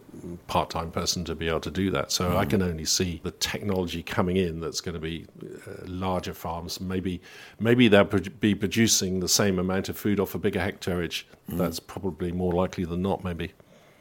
part 0.48 0.72
time 0.72 0.90
person 0.90 1.24
to 1.26 1.36
be 1.36 1.48
able 1.48 1.60
to 1.60 1.70
do 1.70 1.92
that. 1.92 2.12
So, 2.12 2.32
mm. 2.32 2.36
I 2.36 2.46
can 2.46 2.64
only 2.64 2.84
see 2.84 3.22
the 3.24 3.30
technology 3.30 4.02
coming 4.02 4.38
in 4.38 4.60
that's 4.60 4.82
going 4.82 4.96
to 4.96 5.00
be 5.00 5.28
uh, 5.44 5.86
larger 5.86 6.34
farms. 6.34 6.82
Maybe, 6.82 7.22
maybe 7.60 7.88
they'll 7.88 8.06
pro- 8.06 8.22
be 8.40 8.56
producing 8.56 9.20
the 9.20 9.30
same 9.30 9.60
amount 9.60 9.88
of 9.88 10.00
food 10.00 10.20
off 10.20 10.34
a 10.34 10.40
bigger 10.40 10.62
hectareage. 10.62 11.26
Mm. 11.48 11.60
That's 11.60 11.80
probably 11.80 12.32
more 12.32 12.54
likely 12.54 12.86
than 12.86 13.04
not, 13.04 13.24
maybe. 13.24 13.52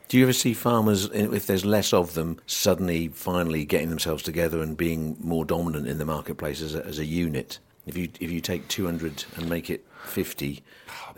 Do 0.09 0.19
you 0.19 0.25
ever 0.25 0.33
see 0.33 0.55
farmers, 0.55 1.07
if 1.07 1.47
there's 1.47 1.65
less 1.65 1.93
of 1.93 2.15
them, 2.15 2.41
suddenly 2.47 3.09
finally 3.09 3.65
getting 3.65 3.91
themselves 3.91 4.23
together 4.23 4.63
and 4.63 4.77
being 4.77 5.17
more 5.21 5.45
dominant 5.45 5.89
in 5.89 5.99
the 5.99 6.05
marketplace 6.05 6.63
as 6.63 6.75
a, 6.75 6.85
as 6.87 6.99
a 6.99 7.05
unit? 7.05 7.59
If 7.87 7.97
you 7.97 8.09
if 8.21 8.33
you 8.33 8.41
take 8.41 8.67
200 8.67 9.25
and 9.37 9.49
make 9.49 9.71
it 9.71 9.87
50, 10.07 10.63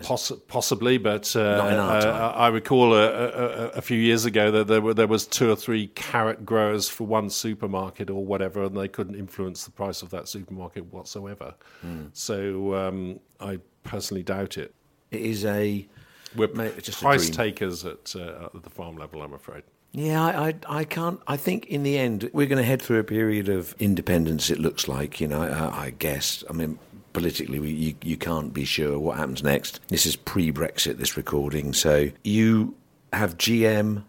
Poss- 0.02 0.32
possibly, 0.46 0.96
but 0.98 1.34
uh, 1.34 1.40
uh, 1.40 2.32
I 2.36 2.48
recall 2.48 2.94
a, 2.94 3.08
a, 3.08 3.68
a, 3.70 3.82
few 3.82 3.98
years 3.98 4.26
ago 4.26 4.50
that 4.52 4.68
there 4.68 4.80
were 4.80 4.94
there 4.94 5.08
was 5.08 5.26
two 5.26 5.50
or 5.50 5.56
three 5.56 5.88
carrot 5.88 6.46
growers 6.46 6.88
for 6.88 7.06
one 7.06 7.30
supermarket 7.30 8.08
or 8.08 8.24
whatever, 8.24 8.62
and 8.62 8.76
they 8.76 8.86
couldn't 8.86 9.16
influence 9.16 9.64
the 9.64 9.72
price 9.72 10.02
of 10.02 10.10
that 10.10 10.28
supermarket 10.28 10.92
whatsoever. 10.92 11.54
Mm. 11.84 12.10
So 12.12 12.74
um, 12.74 13.18
I 13.40 13.58
personally 13.82 14.22
doubt 14.22 14.56
it. 14.56 14.74
It 15.10 15.22
is 15.22 15.44
a 15.44 15.88
we're 16.36 16.48
Mate, 16.48 16.82
just 16.82 17.00
price 17.00 17.30
takers 17.30 17.84
at, 17.84 18.14
uh, 18.16 18.48
at 18.54 18.62
the 18.62 18.70
farm 18.70 18.96
level, 18.96 19.22
I'm 19.22 19.34
afraid. 19.34 19.62
Yeah, 19.92 20.24
I, 20.24 20.48
I, 20.48 20.54
I, 20.68 20.84
can't. 20.84 21.20
I 21.26 21.36
think 21.36 21.66
in 21.66 21.82
the 21.82 21.98
end 21.98 22.28
we're 22.32 22.46
going 22.46 22.58
to 22.58 22.64
head 22.64 22.82
through 22.82 22.98
a 22.98 23.04
period 23.04 23.48
of 23.48 23.74
independence. 23.78 24.50
It 24.50 24.58
looks 24.58 24.86
like, 24.86 25.20
you 25.20 25.26
know. 25.26 25.42
I, 25.42 25.86
I 25.86 25.90
guess. 25.90 26.44
I 26.48 26.52
mean, 26.52 26.78
politically, 27.14 27.58
we, 27.58 27.70
you 27.70 27.94
you 28.02 28.16
can't 28.16 28.52
be 28.52 28.64
sure 28.64 28.98
what 28.98 29.16
happens 29.16 29.42
next. 29.42 29.80
This 29.88 30.04
is 30.04 30.14
pre-Brexit. 30.14 30.98
This 30.98 31.16
recording, 31.16 31.72
so 31.72 32.10
you 32.22 32.74
have 33.12 33.38
GM, 33.38 34.04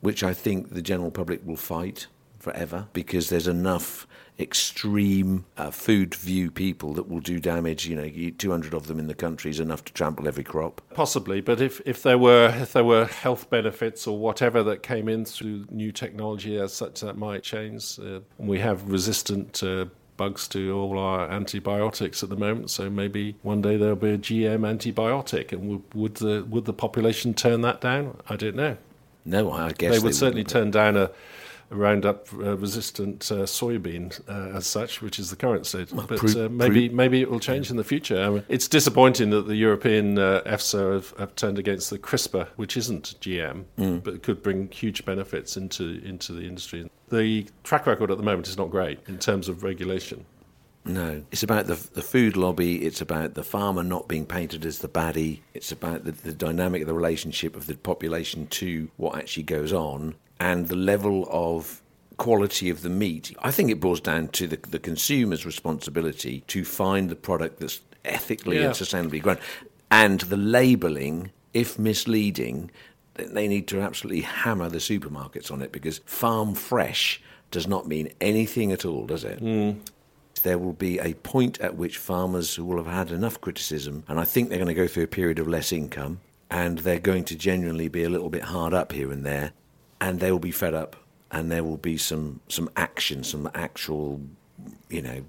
which 0.00 0.24
I 0.24 0.32
think 0.32 0.72
the 0.72 0.82
general 0.82 1.10
public 1.10 1.46
will 1.46 1.56
fight 1.56 2.06
forever 2.38 2.88
because 2.92 3.28
there's 3.28 3.48
enough 3.48 4.06
extreme 4.38 5.44
uh, 5.56 5.70
food 5.70 6.14
view 6.14 6.50
people 6.50 6.94
that 6.94 7.08
will 7.08 7.20
do 7.20 7.40
damage. 7.40 7.86
You 7.86 7.96
know, 7.96 8.30
200 8.38 8.74
of 8.74 8.86
them 8.86 8.98
in 8.98 9.06
the 9.06 9.14
country 9.14 9.50
is 9.50 9.60
enough 9.60 9.84
to 9.84 9.92
trample 9.92 10.28
every 10.28 10.44
crop. 10.44 10.80
Possibly, 10.94 11.40
but 11.40 11.60
if, 11.60 11.80
if 11.84 12.02
there 12.02 12.18
were 12.18 12.52
if 12.56 12.72
there 12.72 12.84
were 12.84 13.06
health 13.06 13.50
benefits 13.50 14.06
or 14.06 14.18
whatever 14.18 14.62
that 14.64 14.82
came 14.82 15.08
in 15.08 15.24
through 15.24 15.66
new 15.70 15.92
technology 15.92 16.58
as 16.58 16.72
such, 16.72 17.00
that 17.00 17.16
might 17.16 17.42
change. 17.42 17.98
Uh, 17.98 18.20
we 18.38 18.58
have 18.60 18.88
resistant. 18.90 19.62
Uh, 19.62 19.86
bugs 20.16 20.48
to 20.48 20.76
all 20.76 20.98
our 20.98 21.30
antibiotics 21.30 22.24
at 22.24 22.28
the 22.28 22.36
moment. 22.36 22.68
So 22.70 22.90
maybe 22.90 23.36
one 23.42 23.62
day 23.62 23.76
there'll 23.76 23.94
be 23.94 24.10
a 24.10 24.18
GM 24.18 24.62
antibiotic, 24.62 25.52
and 25.52 25.68
would, 25.68 25.94
would 25.94 26.14
the 26.16 26.44
would 26.50 26.64
the 26.64 26.72
population 26.72 27.32
turn 27.32 27.60
that 27.60 27.80
down? 27.80 28.20
I 28.28 28.34
don't 28.34 28.56
know. 28.56 28.76
No, 29.24 29.52
I 29.52 29.72
guess 29.72 29.92
they 29.92 29.98
would 30.00 30.12
they 30.12 30.16
certainly 30.16 30.44
turn 30.44 30.70
down 30.70 30.96
a 30.96 31.10
Roundup 31.70 32.32
uh, 32.32 32.56
resistant 32.56 33.30
uh, 33.30 33.44
soybean 33.44 34.18
uh, 34.26 34.56
as 34.56 34.66
such, 34.66 35.02
which 35.02 35.18
is 35.18 35.28
the 35.28 35.36
current 35.36 35.66
state. 35.66 35.92
Well, 35.92 36.06
but 36.06 36.34
uh, 36.34 36.48
maybe 36.48 36.88
maybe 36.88 37.20
it 37.20 37.30
will 37.30 37.40
change 37.40 37.70
in 37.70 37.76
the 37.76 37.84
future. 37.84 38.22
I 38.22 38.30
mean, 38.30 38.44
it's 38.48 38.68
disappointing 38.68 39.30
that 39.30 39.46
the 39.46 39.56
European 39.56 40.18
uh, 40.18 40.40
EFSA 40.46 40.94
have, 40.94 41.14
have, 41.18 41.34
turned 41.34 41.58
against 41.58 41.90
the 41.90 41.98
CRISPR, 41.98 42.48
which 42.56 42.78
isn't 42.78 43.20
GM, 43.20 43.64
mm. 43.78 44.02
but 44.02 44.22
could 44.22 44.42
bring 44.42 44.70
huge 44.70 45.04
benefits 45.04 45.58
into 45.58 46.00
into 46.02 46.32
the 46.32 46.46
industry. 46.46 46.90
The 47.10 47.46
track 47.64 47.86
record 47.86 48.10
at 48.10 48.16
the 48.16 48.24
moment 48.24 48.48
is 48.48 48.56
not 48.56 48.70
great 48.70 49.00
in 49.06 49.18
terms 49.18 49.48
of 49.48 49.62
regulation. 49.62 50.24
No, 50.86 51.22
it's 51.30 51.42
about 51.42 51.66
the 51.66 51.74
the 51.92 52.02
food 52.02 52.34
lobby. 52.34 52.86
It's 52.86 53.02
about 53.02 53.34
the 53.34 53.44
farmer 53.44 53.82
not 53.82 54.08
being 54.08 54.24
painted 54.24 54.64
as 54.64 54.78
the 54.78 54.88
baddie. 54.88 55.40
It's 55.52 55.70
about 55.70 56.04
the, 56.04 56.12
the 56.12 56.32
dynamic 56.32 56.80
of 56.80 56.88
the 56.88 56.94
relationship 56.94 57.56
of 57.56 57.66
the 57.66 57.74
population 57.74 58.46
to 58.46 58.90
what 58.96 59.18
actually 59.18 59.42
goes 59.42 59.74
on 59.74 60.14
and 60.40 60.68
the 60.68 60.76
level 60.76 61.26
of 61.30 61.82
quality 62.16 62.68
of 62.68 62.82
the 62.82 62.88
meat. 62.90 63.34
I 63.40 63.50
think 63.50 63.70
it 63.70 63.80
boils 63.80 64.00
down 64.00 64.28
to 64.28 64.46
the, 64.46 64.56
the 64.56 64.78
consumer's 64.78 65.46
responsibility 65.46 66.42
to 66.48 66.64
find 66.64 67.08
the 67.08 67.16
product 67.16 67.60
that's 67.60 67.80
ethically 68.04 68.58
yeah. 68.58 68.66
and 68.66 68.74
sustainably 68.74 69.22
grown. 69.22 69.38
And 69.90 70.20
the 70.20 70.36
labelling, 70.36 71.30
if 71.54 71.78
misleading, 71.78 72.70
they 73.14 73.48
need 73.48 73.66
to 73.68 73.80
absolutely 73.80 74.22
hammer 74.22 74.68
the 74.68 74.78
supermarkets 74.78 75.50
on 75.50 75.62
it 75.62 75.72
because 75.72 75.98
farm 76.04 76.54
fresh 76.54 77.22
does 77.50 77.66
not 77.66 77.86
mean 77.86 78.12
anything 78.20 78.72
at 78.72 78.84
all, 78.84 79.06
does 79.06 79.24
it? 79.24 79.40
Mm. 79.40 79.78
There 80.42 80.58
will 80.58 80.74
be 80.74 80.98
a 80.98 81.14
point 81.14 81.60
at 81.60 81.76
which 81.76 81.98
farmers 81.98 82.58
will 82.58 82.76
have 82.76 82.92
had 82.92 83.10
enough 83.10 83.40
criticism, 83.40 84.04
and 84.06 84.20
I 84.20 84.24
think 84.24 84.48
they're 84.48 84.58
going 84.58 84.68
to 84.68 84.74
go 84.74 84.86
through 84.86 85.04
a 85.04 85.08
period 85.08 85.38
of 85.38 85.48
less 85.48 85.72
income, 85.72 86.20
and 86.50 86.78
they're 86.78 87.00
going 87.00 87.24
to 87.24 87.34
genuinely 87.34 87.88
be 87.88 88.04
a 88.04 88.08
little 88.08 88.30
bit 88.30 88.44
hard 88.44 88.72
up 88.72 88.92
here 88.92 89.10
and 89.10 89.24
there 89.26 89.52
and 90.00 90.20
they 90.20 90.30
will 90.30 90.38
be 90.38 90.50
fed 90.50 90.74
up, 90.74 90.96
and 91.30 91.50
there 91.50 91.64
will 91.64 91.76
be 91.76 91.96
some 91.96 92.40
some 92.48 92.70
action, 92.76 93.24
some 93.24 93.50
actual 93.54 94.20
you 94.88 95.02
know, 95.02 95.22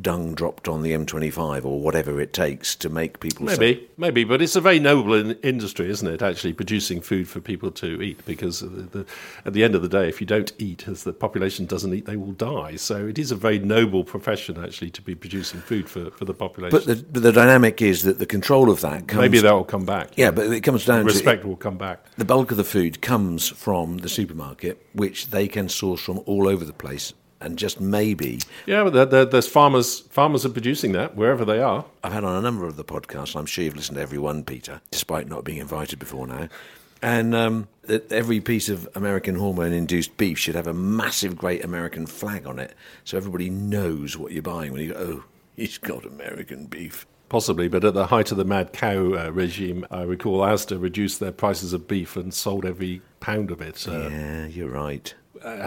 dung 0.00 0.34
dropped 0.34 0.68
on 0.68 0.82
the 0.82 0.92
M25 0.92 1.64
or 1.64 1.80
whatever 1.80 2.20
it 2.20 2.32
takes 2.32 2.74
to 2.76 2.88
make 2.88 3.20
people. 3.20 3.44
Maybe, 3.44 3.88
maybe, 3.96 4.24
but 4.24 4.40
it's 4.40 4.56
a 4.56 4.60
very 4.60 4.78
noble 4.78 5.14
in- 5.14 5.38
industry, 5.42 5.90
isn't 5.90 6.08
it? 6.08 6.22
Actually, 6.22 6.54
producing 6.54 7.00
food 7.00 7.28
for 7.28 7.40
people 7.40 7.70
to 7.72 8.00
eat, 8.00 8.24
because 8.24 8.60
the, 8.60 8.66
the, 8.66 9.06
at 9.44 9.52
the 9.52 9.62
end 9.64 9.74
of 9.74 9.82
the 9.82 9.88
day, 9.88 10.08
if 10.08 10.20
you 10.20 10.26
don't 10.26 10.52
eat, 10.58 10.88
as 10.88 11.04
the 11.04 11.12
population 11.12 11.66
doesn't 11.66 11.92
eat, 11.92 12.06
they 12.06 12.16
will 12.16 12.32
die. 12.32 12.76
So 12.76 13.06
it 13.06 13.18
is 13.18 13.30
a 13.30 13.36
very 13.36 13.58
noble 13.58 14.04
profession, 14.04 14.62
actually, 14.62 14.90
to 14.90 15.02
be 15.02 15.14
producing 15.14 15.60
food 15.60 15.88
for, 15.88 16.10
for 16.10 16.24
the 16.24 16.34
population. 16.34 16.78
But 16.78 16.86
the, 16.86 17.04
but 17.04 17.22
the 17.22 17.32
dynamic 17.32 17.82
is 17.82 18.02
that 18.02 18.18
the 18.18 18.26
control 18.26 18.70
of 18.70 18.80
that 18.80 19.08
comes. 19.08 19.20
maybe 19.20 19.40
that 19.40 19.52
will 19.52 19.64
come 19.64 19.84
back. 19.84 20.16
Yeah, 20.16 20.30
but 20.30 20.46
it 20.50 20.62
comes 20.62 20.84
down 20.86 21.04
respect 21.04 21.42
to 21.42 21.48
will 21.48 21.56
come 21.56 21.76
back. 21.76 22.04
the 22.16 22.24
bulk 22.24 22.50
of 22.50 22.56
the 22.56 22.64
food 22.64 23.02
comes 23.02 23.48
from 23.48 23.98
the 23.98 24.08
supermarket, 24.08 24.84
which 24.94 25.28
they 25.28 25.48
can 25.48 25.68
source 25.68 26.00
from 26.00 26.20
all 26.26 26.48
over 26.48 26.64
the 26.64 26.72
place, 26.72 27.12
and 27.42 27.58
just 27.58 27.80
maybe 27.80 28.38
Yeah, 28.66 28.84
but 28.84 28.92
there, 28.92 29.06
there, 29.06 29.24
there's 29.24 29.48
farmers. 29.48 30.00
Farmers 30.00 30.44
are 30.46 30.50
producing 30.50 30.92
that 30.92 31.16
wherever 31.16 31.44
they 31.44 31.60
are. 31.60 31.84
I've 32.04 32.12
had 32.12 32.24
on 32.24 32.36
a 32.36 32.40
number 32.40 32.66
of 32.66 32.76
the 32.76 32.84
podcasts. 32.84 33.30
And 33.34 33.40
I'm 33.40 33.46
sure 33.46 33.64
you've 33.64 33.76
listened 33.76 33.96
to 33.96 34.02
every 34.02 34.18
one, 34.18 34.44
Peter, 34.44 34.80
despite 34.90 35.28
not 35.28 35.44
being 35.44 35.58
invited 35.58 35.98
before 35.98 36.26
now. 36.26 36.48
And 37.04 37.34
um, 37.34 37.66
that 37.84 38.12
every 38.12 38.40
piece 38.40 38.68
of 38.68 38.88
American 38.94 39.34
hormone-induced 39.34 40.16
beef 40.16 40.38
should 40.38 40.54
have 40.54 40.68
a 40.68 40.72
massive, 40.74 41.36
great 41.36 41.64
American 41.64 42.06
flag 42.06 42.46
on 42.46 42.60
it, 42.60 42.74
so 43.02 43.16
everybody 43.16 43.50
knows 43.50 44.16
what 44.16 44.30
you're 44.30 44.40
buying 44.40 44.72
when 44.72 44.82
you 44.82 44.92
go. 44.92 44.98
Oh, 45.00 45.24
he's 45.56 45.78
got 45.78 46.06
American 46.06 46.66
beef. 46.66 47.04
Possibly, 47.28 47.66
but 47.66 47.82
at 47.82 47.94
the 47.94 48.06
height 48.06 48.30
of 48.30 48.36
the 48.36 48.44
mad 48.44 48.72
cow 48.72 49.14
uh, 49.14 49.30
regime, 49.32 49.84
I 49.90 50.02
recall 50.02 50.40
Asda 50.42 50.80
reduced 50.80 51.18
their 51.18 51.32
prices 51.32 51.72
of 51.72 51.88
beef 51.88 52.14
and 52.14 52.32
sold 52.32 52.64
every 52.64 53.02
pound 53.18 53.50
of 53.50 53.60
it. 53.60 53.88
Uh, 53.88 54.08
Yeah, 54.10 54.46
you're 54.46 54.68
right. 54.68 55.12
uh, 55.42 55.66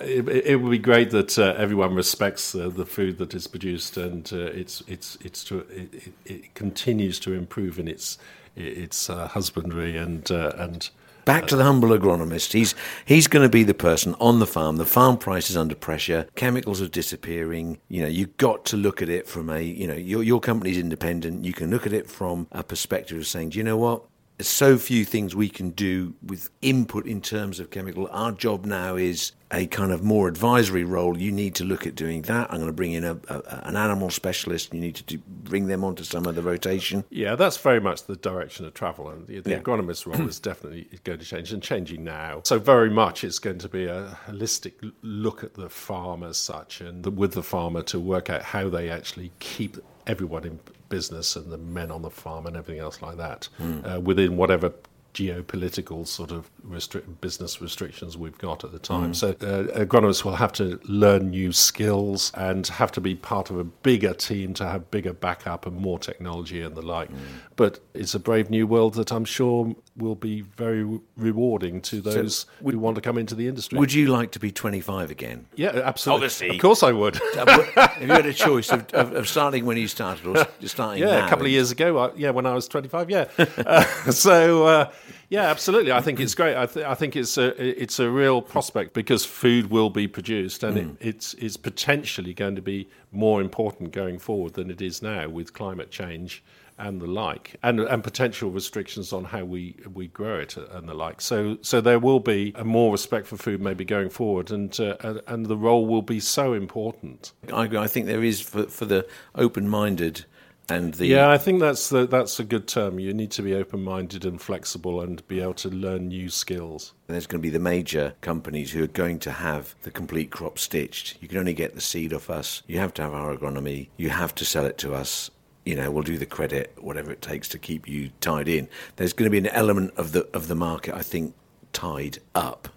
it, 0.00 0.28
it 0.28 0.56
would 0.56 0.70
be 0.70 0.78
great 0.78 1.10
that 1.10 1.38
uh, 1.38 1.54
everyone 1.56 1.94
respects 1.94 2.54
uh, 2.54 2.68
the 2.68 2.86
food 2.86 3.18
that 3.18 3.34
is 3.34 3.46
produced 3.46 3.96
and 3.96 4.32
uh, 4.32 4.36
it's 4.36 4.82
it's 4.86 5.16
it's 5.20 5.44
to, 5.44 5.60
it, 5.70 6.12
it, 6.24 6.54
continues 6.54 7.20
to 7.20 7.32
improve 7.32 7.78
in 7.78 7.88
its 7.88 8.18
its 8.56 9.10
uh, 9.10 9.28
husbandry 9.28 9.96
and 9.96 10.30
uh, 10.30 10.52
and 10.56 10.90
Back 11.24 11.46
to 11.46 11.56
the 11.56 11.64
humble 11.64 11.88
agronomist. 11.88 12.52
He's 12.52 12.74
he's 13.06 13.28
going 13.28 13.44
to 13.44 13.48
be 13.48 13.62
the 13.62 13.72
person 13.72 14.14
on 14.20 14.40
the 14.40 14.46
farm. 14.46 14.76
The 14.76 14.84
farm 14.84 15.16
price 15.16 15.48
is 15.48 15.56
under 15.56 15.74
pressure. 15.74 16.26
Chemicals 16.34 16.82
are 16.82 16.88
disappearing. 16.88 17.78
You 17.88 18.02
know, 18.02 18.08
you've 18.08 18.36
got 18.36 18.66
to 18.66 18.76
look 18.76 19.00
at 19.00 19.08
it 19.08 19.26
from 19.26 19.48
a 19.48 19.60
you 19.60 19.86
know 19.86 19.94
your 19.94 20.22
your 20.22 20.38
company's 20.38 20.76
independent. 20.76 21.44
You 21.44 21.54
can 21.54 21.70
look 21.70 21.86
at 21.86 21.94
it 21.94 22.10
from 22.10 22.46
a 22.52 22.62
perspective 22.62 23.16
of 23.16 23.26
saying, 23.26 23.50
do 23.50 23.58
you 23.58 23.64
know 23.64 23.78
what? 23.78 24.04
There's 24.36 24.48
so 24.48 24.76
few 24.76 25.04
things 25.04 25.34
we 25.34 25.48
can 25.48 25.70
do 25.70 26.14
with 26.22 26.50
input 26.60 27.06
in 27.06 27.22
terms 27.22 27.58
of 27.58 27.70
chemical. 27.70 28.08
Our 28.10 28.32
job 28.32 28.66
now 28.66 28.96
is 28.96 29.32
a 29.54 29.66
kind 29.66 29.92
of 29.92 30.02
more 30.02 30.26
advisory 30.28 30.84
role. 30.84 31.16
You 31.16 31.30
need 31.32 31.54
to 31.56 31.64
look 31.64 31.86
at 31.86 31.94
doing 31.94 32.22
that. 32.22 32.48
I'm 32.50 32.56
going 32.58 32.66
to 32.66 32.72
bring 32.72 32.92
in 32.92 33.04
a, 33.04 33.18
a, 33.28 33.62
an 33.68 33.76
animal 33.76 34.10
specialist. 34.10 34.74
You 34.74 34.80
need 34.80 34.96
to 34.96 35.02
do, 35.04 35.18
bring 35.26 35.66
them 35.66 35.84
onto 35.84 36.02
some 36.04 36.26
of 36.26 36.34
the 36.34 36.42
rotation. 36.42 37.04
yeah, 37.10 37.34
that's 37.36 37.56
very 37.56 37.80
much 37.80 38.04
the 38.04 38.16
direction 38.16 38.66
of 38.66 38.74
travel, 38.74 39.08
and 39.10 39.26
the, 39.26 39.40
the 39.40 39.50
Yeah. 39.50 39.60
agronomist's 39.60 40.06
role 40.06 40.28
is 40.28 40.40
definitely 40.40 40.88
going 41.04 41.18
to 41.20 41.24
change 41.24 41.52
and 41.52 41.62
changing 41.62 42.02
now. 42.04 42.40
So 42.44 42.58
very 42.58 42.90
much, 42.90 43.22
it's 43.24 43.38
going 43.38 43.58
to 43.58 43.68
be 43.68 43.84
a 43.86 44.18
holistic 44.26 44.74
look 45.02 45.44
at 45.44 45.54
the 45.54 45.68
farm 45.70 46.22
as 46.22 46.36
such, 46.36 46.80
and 46.80 47.04
the, 47.04 47.10
with 47.10 47.32
the 47.32 47.42
farmer 47.42 47.82
to 47.82 48.00
work 48.00 48.28
out 48.30 48.42
how 48.42 48.68
they 48.68 48.90
actually 48.90 49.30
keep 49.38 49.76
everyone 50.06 50.44
in 50.44 50.58
business 50.90 51.34
and 51.36 51.50
the 51.50 51.56
men 51.58 51.90
on 51.90 52.02
the 52.02 52.10
farm 52.10 52.46
and 52.46 52.56
everything 52.56 52.80
else 52.80 53.00
like 53.00 53.16
that 53.16 53.48
uh, 53.84 53.98
within 54.00 54.36
whatever 54.36 54.72
geopolitical 55.14 56.06
sort 56.06 56.30
of 56.32 56.50
restrict, 56.62 57.20
business 57.20 57.60
restrictions 57.62 58.18
we've 58.18 58.36
got 58.38 58.64
at 58.64 58.72
the 58.72 58.78
time. 58.78 59.14
So 59.14 59.30
uh, 59.30 59.64
agronomists 59.78 60.24
will 60.24 60.36
have 60.36 60.52
to 60.54 60.78
learn 60.84 61.30
new 61.30 61.52
skills 61.52 62.32
and 62.34 62.66
have 62.66 62.90
to 62.92 63.00
be 63.00 63.14
part 63.14 63.48
of 63.50 63.58
a 63.58 63.64
bigger 63.64 64.12
team 64.12 64.52
to 64.54 64.66
have 64.66 64.90
bigger 64.90 65.12
backup 65.12 65.66
and 65.66 65.76
more 65.76 65.98
technology 65.98 66.60
and 66.60 66.74
the 66.74 66.82
like. 66.82 67.08
But 67.56 67.80
it's 67.94 68.14
a 68.14 68.18
brave 68.18 68.50
new 68.50 68.66
world 68.66 68.94
that 68.94 69.12
I'm 69.12 69.24
sure 69.24 69.74
will 69.96 70.16
be 70.16 70.40
very 70.40 70.82
re- 70.82 71.00
rewarding 71.16 71.80
to 71.82 72.00
those 72.00 72.46
who 72.60 72.78
want 72.78 72.96
to 72.96 73.00
come 73.00 73.16
into 73.16 73.36
the 73.36 73.46
industry. 73.46 73.78
Would 73.78 73.92
you 73.92 74.08
like 74.08 74.32
to 74.32 74.40
be 74.40 74.50
25 74.50 75.10
again? 75.10 75.46
yeah, 75.54 75.68
absolutely. 75.68 76.16
Obviously. 76.24 76.48
Of 76.50 76.58
course 76.60 76.82
I 76.82 76.90
would. 76.90 77.14
Have 77.34 77.68
you 78.00 78.08
had 78.08 78.26
a 78.26 78.32
choice 78.32 78.70
of, 78.70 78.92
of, 78.92 79.12
of 79.12 79.28
starting 79.28 79.64
when 79.64 79.76
you 79.76 79.86
started 79.86 80.26
or 80.26 80.46
starting 80.66 81.02
Yeah, 81.02 81.20
now? 81.20 81.26
a 81.26 81.28
couple 81.28 81.46
of 81.46 81.52
years 81.52 81.70
ago. 81.70 81.98
I, 81.98 82.10
yeah, 82.16 82.30
when 82.30 82.46
I 82.46 82.54
was 82.54 82.66
25. 82.66 83.10
Yeah. 83.10 83.26
uh, 83.38 83.84
so 84.10 84.66
uh, 84.66 84.90
yeah, 85.28 85.44
absolutely. 85.50 85.92
I 85.92 86.00
think 86.00 86.20
it's 86.20 86.34
great. 86.34 86.56
I, 86.56 86.66
th- 86.66 86.86
I 86.86 86.94
think 86.94 87.16
it's 87.16 87.36
a 87.38 87.82
it's 87.82 87.98
a 87.98 88.10
real 88.10 88.42
prospect 88.42 88.92
because 88.94 89.24
food 89.24 89.70
will 89.70 89.90
be 89.90 90.06
produced, 90.08 90.62
and 90.62 90.76
Mm. 90.76 90.90
it, 91.00 91.06
it's 91.08 91.34
it's 91.34 91.56
potentially 91.56 92.34
going 92.34 92.56
to 92.56 92.62
be 92.62 92.88
more 93.12 93.40
important 93.40 93.92
going 93.92 94.18
forward 94.18 94.54
than 94.54 94.70
it 94.70 94.80
is 94.82 95.02
now 95.02 95.28
with 95.28 95.52
climate 95.52 95.90
change 95.90 96.42
and 96.76 97.00
the 97.00 97.06
like, 97.06 97.54
and 97.62 97.78
and 97.78 98.02
potential 98.02 98.50
restrictions 98.50 99.12
on 99.12 99.24
how 99.24 99.44
we 99.44 99.76
we 99.94 100.08
grow 100.08 100.40
it 100.40 100.56
and 100.56 100.88
the 100.88 100.94
like. 100.94 101.20
So 101.20 101.56
so 101.62 101.80
there 101.80 102.00
will 102.00 102.20
be 102.20 102.52
a 102.56 102.64
more 102.64 102.90
respect 102.92 103.26
for 103.28 103.36
food 103.36 103.60
maybe 103.60 103.84
going 103.84 104.10
forward, 104.10 104.50
and 104.50 104.78
uh, 104.80 105.20
and, 105.26 105.46
the 105.46 105.56
role 105.56 105.86
will 105.86 106.02
be 106.02 106.18
so 106.20 106.52
important. 106.52 107.32
I, 107.52 107.64
agree. 107.66 107.78
I 107.78 107.86
think 107.86 108.06
there 108.06 108.24
is 108.24 108.40
for, 108.40 108.64
for 108.64 108.86
the 108.86 109.06
open-minded 109.36 110.24
and 110.68 110.94
the 110.94 111.06
Yeah, 111.06 111.30
I 111.30 111.38
think 111.38 111.60
that's 111.60 111.88
the, 111.88 112.06
that's 112.06 112.40
a 112.40 112.44
good 112.44 112.66
term. 112.66 112.98
You 112.98 113.12
need 113.12 113.30
to 113.32 113.42
be 113.42 113.54
open-minded 113.54 114.24
and 114.24 114.40
flexible, 114.40 115.00
and 115.00 115.26
be 115.28 115.40
able 115.40 115.54
to 115.54 115.68
learn 115.68 116.08
new 116.08 116.28
skills. 116.28 116.92
there's 117.06 117.26
going 117.26 117.40
to 117.40 117.46
be 117.46 117.50
the 117.50 117.58
major 117.58 118.14
companies 118.20 118.72
who 118.72 118.82
are 118.82 118.88
going 118.88 119.18
to 119.20 119.30
have 119.30 119.74
the 119.82 119.90
complete 119.90 120.30
crop 120.30 120.58
stitched. 120.58 121.16
You 121.20 121.28
can 121.28 121.38
only 121.38 121.54
get 121.54 121.74
the 121.74 121.80
seed 121.80 122.12
off 122.12 122.30
us. 122.30 122.62
You 122.66 122.78
have 122.78 122.94
to 122.94 123.02
have 123.02 123.14
our 123.14 123.36
agronomy. 123.36 123.88
You 123.96 124.10
have 124.10 124.34
to 124.36 124.44
sell 124.44 124.64
it 124.64 124.78
to 124.78 124.94
us. 124.94 125.30
You 125.64 125.76
know, 125.76 125.90
we'll 125.90 126.02
do 126.02 126.18
the 126.18 126.26
credit, 126.26 126.74
whatever 126.80 127.10
it 127.10 127.22
takes 127.22 127.48
to 127.48 127.58
keep 127.58 127.88
you 127.88 128.10
tied 128.20 128.48
in. 128.48 128.68
There's 128.96 129.14
going 129.14 129.26
to 129.26 129.30
be 129.30 129.38
an 129.38 129.54
element 129.54 129.94
of 129.96 130.12
the 130.12 130.28
of 130.34 130.48
the 130.48 130.54
market, 130.54 130.94
I 130.94 131.02
think, 131.02 131.34
tied 131.72 132.18
up. 132.34 132.68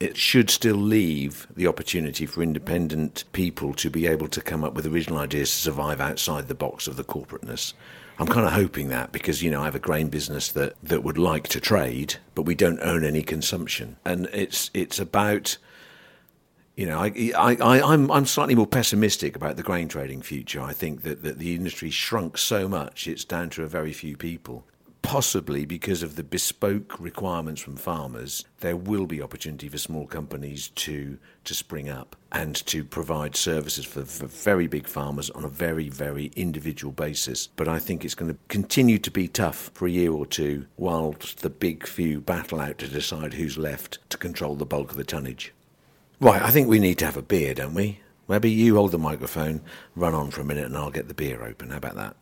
It 0.00 0.16
should 0.16 0.48
still 0.48 0.76
leave 0.76 1.46
the 1.54 1.66
opportunity 1.66 2.24
for 2.24 2.42
independent 2.42 3.24
people 3.32 3.74
to 3.74 3.90
be 3.90 4.06
able 4.06 4.28
to 4.28 4.40
come 4.40 4.64
up 4.64 4.74
with 4.74 4.86
original 4.86 5.18
ideas 5.18 5.50
to 5.50 5.56
survive 5.56 6.00
outside 6.00 6.48
the 6.48 6.54
box 6.54 6.88
of 6.88 6.96
the 6.96 7.04
corporateness. 7.04 7.74
I'm 8.18 8.26
kind 8.26 8.46
of 8.46 8.52
hoping 8.52 8.88
that 8.88 9.12
because 9.12 9.42
you 9.42 9.50
know 9.50 9.62
I 9.62 9.66
have 9.66 9.74
a 9.74 9.78
grain 9.78 10.08
business 10.08 10.50
that, 10.52 10.74
that 10.82 11.04
would 11.04 11.18
like 11.18 11.48
to 11.48 11.60
trade, 11.60 12.16
but 12.34 12.42
we 12.42 12.54
don't 12.54 12.80
own 12.80 13.04
any 13.04 13.22
consumption, 13.22 13.96
and 14.04 14.28
it's 14.32 14.70
it's 14.74 14.98
about 14.98 15.58
you 16.80 16.86
know, 16.86 16.98
I, 16.98 17.32
I, 17.36 17.56
I, 17.60 17.92
I'm, 17.92 18.10
I'm 18.10 18.24
slightly 18.24 18.54
more 18.54 18.66
pessimistic 18.66 19.36
about 19.36 19.56
the 19.56 19.62
grain 19.62 19.86
trading 19.86 20.22
future. 20.22 20.62
I 20.62 20.72
think 20.72 21.02
that, 21.02 21.22
that 21.22 21.38
the 21.38 21.54
industry 21.54 21.90
shrunk 21.90 22.38
so 22.38 22.68
much, 22.68 23.06
it's 23.06 23.22
down 23.22 23.50
to 23.50 23.64
a 23.64 23.66
very 23.66 23.92
few 23.92 24.16
people. 24.16 24.64
Possibly 25.02 25.64
because 25.64 26.02
of 26.02 26.14
the 26.14 26.22
bespoke 26.22 27.00
requirements 27.00 27.60
from 27.60 27.76
farmers, 27.76 28.44
there 28.60 28.76
will 28.76 29.06
be 29.06 29.22
opportunity 29.22 29.68
for 29.68 29.78
small 29.78 30.06
companies 30.06 30.68
to, 30.68 31.18
to 31.44 31.54
spring 31.54 31.88
up 31.88 32.16
and 32.30 32.54
to 32.66 32.84
provide 32.84 33.34
services 33.34 33.84
for, 33.84 34.04
for 34.04 34.26
very 34.26 34.66
big 34.66 34.86
farmers 34.86 35.30
on 35.30 35.44
a 35.44 35.48
very, 35.48 35.88
very 35.88 36.30
individual 36.36 36.92
basis. 36.92 37.48
But 37.48 37.66
I 37.66 37.78
think 37.78 38.04
it's 38.04 38.14
going 38.14 38.32
to 38.32 38.38
continue 38.48 38.98
to 38.98 39.10
be 39.10 39.26
tough 39.26 39.70
for 39.74 39.86
a 39.86 39.90
year 39.90 40.12
or 40.12 40.26
two 40.26 40.66
whilst 40.76 41.38
the 41.38 41.50
big 41.50 41.86
few 41.86 42.20
battle 42.20 42.60
out 42.60 42.78
to 42.78 42.86
decide 42.86 43.34
who's 43.34 43.58
left 43.58 43.98
to 44.10 44.18
control 44.18 44.54
the 44.54 44.66
bulk 44.66 44.90
of 44.92 44.96
the 44.96 45.04
tonnage. 45.04 45.52
Right, 46.20 46.42
I 46.42 46.50
think 46.50 46.68
we 46.68 46.78
need 46.78 46.98
to 46.98 47.06
have 47.06 47.16
a 47.16 47.22
beer, 47.22 47.54
don't 47.54 47.74
we? 47.74 48.00
Maybe 48.28 48.50
you 48.50 48.76
hold 48.76 48.92
the 48.92 48.98
microphone, 48.98 49.62
run 49.96 50.14
on 50.14 50.30
for 50.30 50.42
a 50.42 50.44
minute, 50.44 50.66
and 50.66 50.76
I'll 50.76 50.90
get 50.90 51.08
the 51.08 51.14
beer 51.14 51.42
open. 51.42 51.70
How 51.70 51.78
about 51.78 51.96
that? 51.96 52.16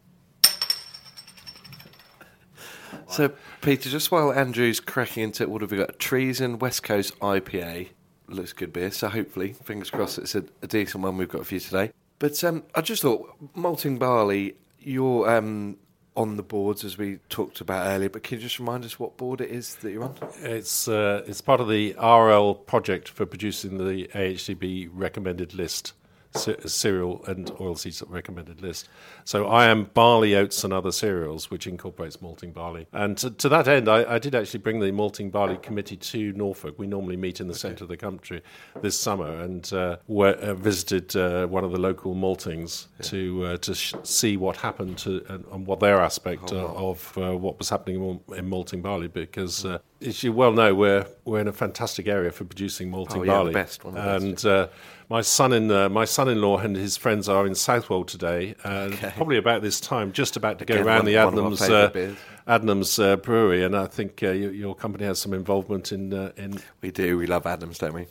So, 3.18 3.32
Peter, 3.62 3.90
just 3.90 4.12
while 4.12 4.32
Andrew's 4.32 4.78
cracking 4.78 5.24
into 5.24 5.42
it, 5.42 5.50
what 5.50 5.60
have 5.62 5.72
we 5.72 5.78
got? 5.78 5.98
Treason 5.98 6.60
West 6.60 6.84
Coast 6.84 7.18
IPA. 7.18 7.88
Looks 8.28 8.52
good 8.52 8.72
beer, 8.72 8.92
so 8.92 9.08
hopefully, 9.08 9.54
fingers 9.54 9.90
crossed, 9.90 10.18
it's 10.18 10.36
a, 10.36 10.44
a 10.62 10.68
decent 10.68 11.02
one 11.02 11.16
we've 11.16 11.28
got 11.28 11.44
for 11.44 11.54
you 11.54 11.58
today. 11.58 11.90
But 12.20 12.44
um, 12.44 12.62
I 12.76 12.80
just 12.80 13.02
thought, 13.02 13.28
malting 13.56 13.98
barley, 13.98 14.54
you're 14.78 15.28
um, 15.28 15.78
on 16.16 16.36
the 16.36 16.44
boards 16.44 16.84
as 16.84 16.96
we 16.96 17.18
talked 17.28 17.60
about 17.60 17.88
earlier, 17.88 18.08
but 18.08 18.22
can 18.22 18.36
you 18.36 18.42
just 18.42 18.60
remind 18.60 18.84
us 18.84 19.00
what 19.00 19.16
board 19.16 19.40
it 19.40 19.50
is 19.50 19.74
that 19.74 19.90
you're 19.90 20.04
on? 20.04 20.14
It's 20.42 20.86
uh, 20.86 21.24
it's 21.26 21.40
part 21.40 21.60
of 21.60 21.68
the 21.68 21.96
RL 22.00 22.54
project 22.54 23.08
for 23.08 23.26
producing 23.26 23.78
the 23.78 24.06
AHDB 24.14 24.90
recommended 24.92 25.54
list, 25.54 25.92
cereal 26.34 27.24
and 27.26 27.50
oilseeds 27.52 28.02
recommended 28.08 28.62
list. 28.62 28.88
So 29.24 29.46
I 29.46 29.66
am 29.66 29.84
barley, 29.94 30.34
oats, 30.36 30.64
and 30.64 30.72
other 30.72 30.92
cereals, 30.92 31.50
which 31.50 31.66
incorporates 31.66 32.20
malting 32.22 32.52
barley. 32.52 32.86
And 32.92 33.16
to, 33.18 33.30
to 33.30 33.48
that 33.48 33.68
end, 33.68 33.88
I, 33.88 34.14
I 34.14 34.18
did 34.18 34.34
actually 34.34 34.60
bring 34.60 34.80
the 34.80 34.92
malting 34.92 35.30
barley 35.30 35.56
committee 35.56 35.96
to 35.96 36.32
Norfolk. 36.32 36.78
We 36.78 36.86
normally 36.86 37.16
meet 37.16 37.40
in 37.40 37.48
the 37.48 37.54
centre 37.54 37.84
of 37.84 37.88
the 37.88 37.96
country 37.96 38.42
this 38.80 38.98
summer, 38.98 39.40
and 39.40 39.70
uh, 39.72 39.96
we 40.06 40.28
uh, 40.28 40.54
visited 40.54 41.16
uh, 41.16 41.46
one 41.46 41.64
of 41.64 41.72
the 41.72 41.80
local 41.80 42.14
maltings 42.14 42.86
to 43.02 43.44
uh, 43.44 43.56
to 43.58 43.74
sh- 43.74 43.94
see 44.02 44.36
what 44.36 44.56
happened 44.56 44.98
to 44.98 45.24
and, 45.28 45.44
and 45.52 45.66
what 45.66 45.80
their 45.80 46.00
aspect 46.00 46.52
uh, 46.52 46.66
of 46.74 47.16
uh, 47.18 47.36
what 47.36 47.58
was 47.58 47.68
happening 47.68 48.20
in, 48.28 48.36
in 48.36 48.48
malting 48.48 48.82
barley, 48.82 49.08
because 49.08 49.64
uh, 49.64 49.78
as 50.06 50.22
you 50.22 50.32
well 50.32 50.52
know, 50.52 50.74
we're 50.74 51.06
we're 51.24 51.40
in 51.40 51.48
a 51.48 51.52
fantastic 51.52 52.06
area 52.08 52.30
for 52.30 52.44
producing 52.44 52.90
malting 52.90 53.20
Oh, 53.20 53.24
yeah, 53.24 53.32
the 53.32 53.36
barley. 53.38 53.52
best, 53.52 53.84
one 53.84 53.96
of 53.96 54.04
the 54.22 54.26
and 54.28 54.44
uh, 54.46 54.68
my 55.08 55.20
son 55.22 55.52
in 55.52 55.70
uh, 55.70 55.88
my 55.88 56.04
son-in-law 56.04 56.58
and 56.58 56.76
his 56.76 56.96
friends 56.96 57.28
are 57.28 57.46
in 57.46 57.54
Southwold 57.54 58.08
today, 58.08 58.54
and 58.64 58.94
Okay. 58.94 59.12
probably 59.16 59.36
about 59.38 59.62
this 59.62 59.80
time, 59.80 60.12
just 60.12 60.36
about 60.36 60.58
to 60.60 60.64
go 60.64 60.74
Again, 60.74 60.86
around 60.86 60.96
one- 60.98 61.04
the 61.06 61.16
of 61.16 61.32
Adnams 61.34 61.60
uh. 61.70 62.14
Adnams 62.46 62.98
uh, 63.02 63.16
brewery, 63.16 63.62
and 63.64 63.76
I 63.76 63.86
think 63.86 64.22
uh, 64.22 64.30
you, 64.30 64.50
your 64.50 64.74
company 64.74 65.04
has 65.04 65.18
some 65.18 65.34
involvement 65.34 65.92
in 65.92 66.14
uh, 66.14 66.32
in. 66.36 66.58
We 66.80 66.90
do. 66.90 67.18
We 67.18 67.26
love 67.26 67.44
Adnams, 67.44 67.78
don't 67.78 67.94
we? 67.94 68.06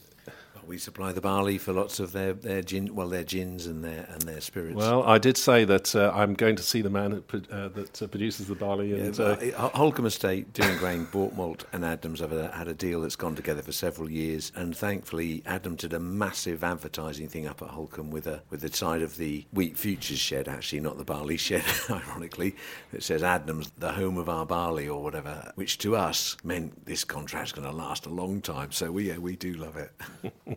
We 0.68 0.78
supply 0.78 1.14
the 1.14 1.22
barley 1.22 1.58
for 1.58 1.72
lots 1.72 2.02
of 2.02 2.12
their, 2.12 2.34
their 2.34 2.62
gin, 2.62 2.94
well, 2.94 3.08
their 3.08 3.24
gins 3.24 3.68
and 3.68 3.84
their 3.86 4.06
and 4.10 4.22
their 4.24 4.42
spirits. 4.42 4.76
Well, 4.76 5.04
I 5.04 5.18
did 5.18 5.38
say 5.38 5.64
that 5.64 5.96
uh, 5.96 6.12
I'm 6.14 6.34
going 6.34 6.58
to 6.58 6.64
see 6.64 6.82
the 6.82 6.90
man 6.90 7.12
that, 7.12 7.52
uh, 7.52 7.70
that 7.70 8.02
uh, 8.02 8.08
produces 8.08 8.48
the 8.48 8.56
barley, 8.56 8.90
Yeah, 8.92 9.06
and 9.06 9.20
uh, 9.20 9.38
uh, 9.56 9.70
Holkham 9.70 10.08
Estate, 10.08 10.52
Dewing 10.52 10.78
Grain, 10.78 11.06
Boortmalt, 11.06 11.64
and 11.72 11.86
Adnams 11.86 12.20
have 12.20 12.34
a, 12.34 12.50
had 12.52 12.68
a 12.68 12.74
deal 12.74 13.02
that's 13.02 13.16
gone 13.16 13.34
together 13.34 13.62
for 13.62 13.72
several 13.72 14.12
years. 14.12 14.52
And 14.56 14.76
thankfully, 14.76 15.42
Adnams 15.46 15.82
did 15.82 15.94
a 15.94 16.00
massive 16.00 16.66
advertising 16.66 17.30
thing 17.30 17.48
up 17.48 17.62
at 17.62 17.70
Holkham 17.70 18.12
with 18.12 18.28
a 18.28 18.42
with 18.50 18.60
the 18.60 18.74
side 18.74 19.02
of 19.02 19.16
the 19.16 19.46
wheat 19.54 19.78
futures 19.78 20.20
shed, 20.20 20.50
actually, 20.50 20.82
not 20.82 20.98
the 20.98 21.06
barley 21.06 21.38
shed, 21.38 21.64
ironically. 21.90 22.56
It 22.92 23.04
says 23.04 23.24
Adnams, 23.24 23.72
the 23.78 23.94
home 23.94 24.18
of 24.18 24.28
our 24.28 24.46
barley, 24.46 24.90
or 24.90 25.02
whatever, 25.02 25.50
which 25.56 25.78
to 25.80 25.96
us 25.96 26.36
meant 26.44 26.86
this 26.86 27.06
contract's 27.06 27.54
going 27.54 27.70
to 27.70 27.74
last 27.74 28.06
a 28.06 28.10
long 28.10 28.42
time. 28.42 28.74
So 28.74 28.92
we 28.92 29.08
yeah, 29.08 29.18
we 29.18 29.38
do 29.38 29.54
love 29.54 29.78
it. 29.78 29.92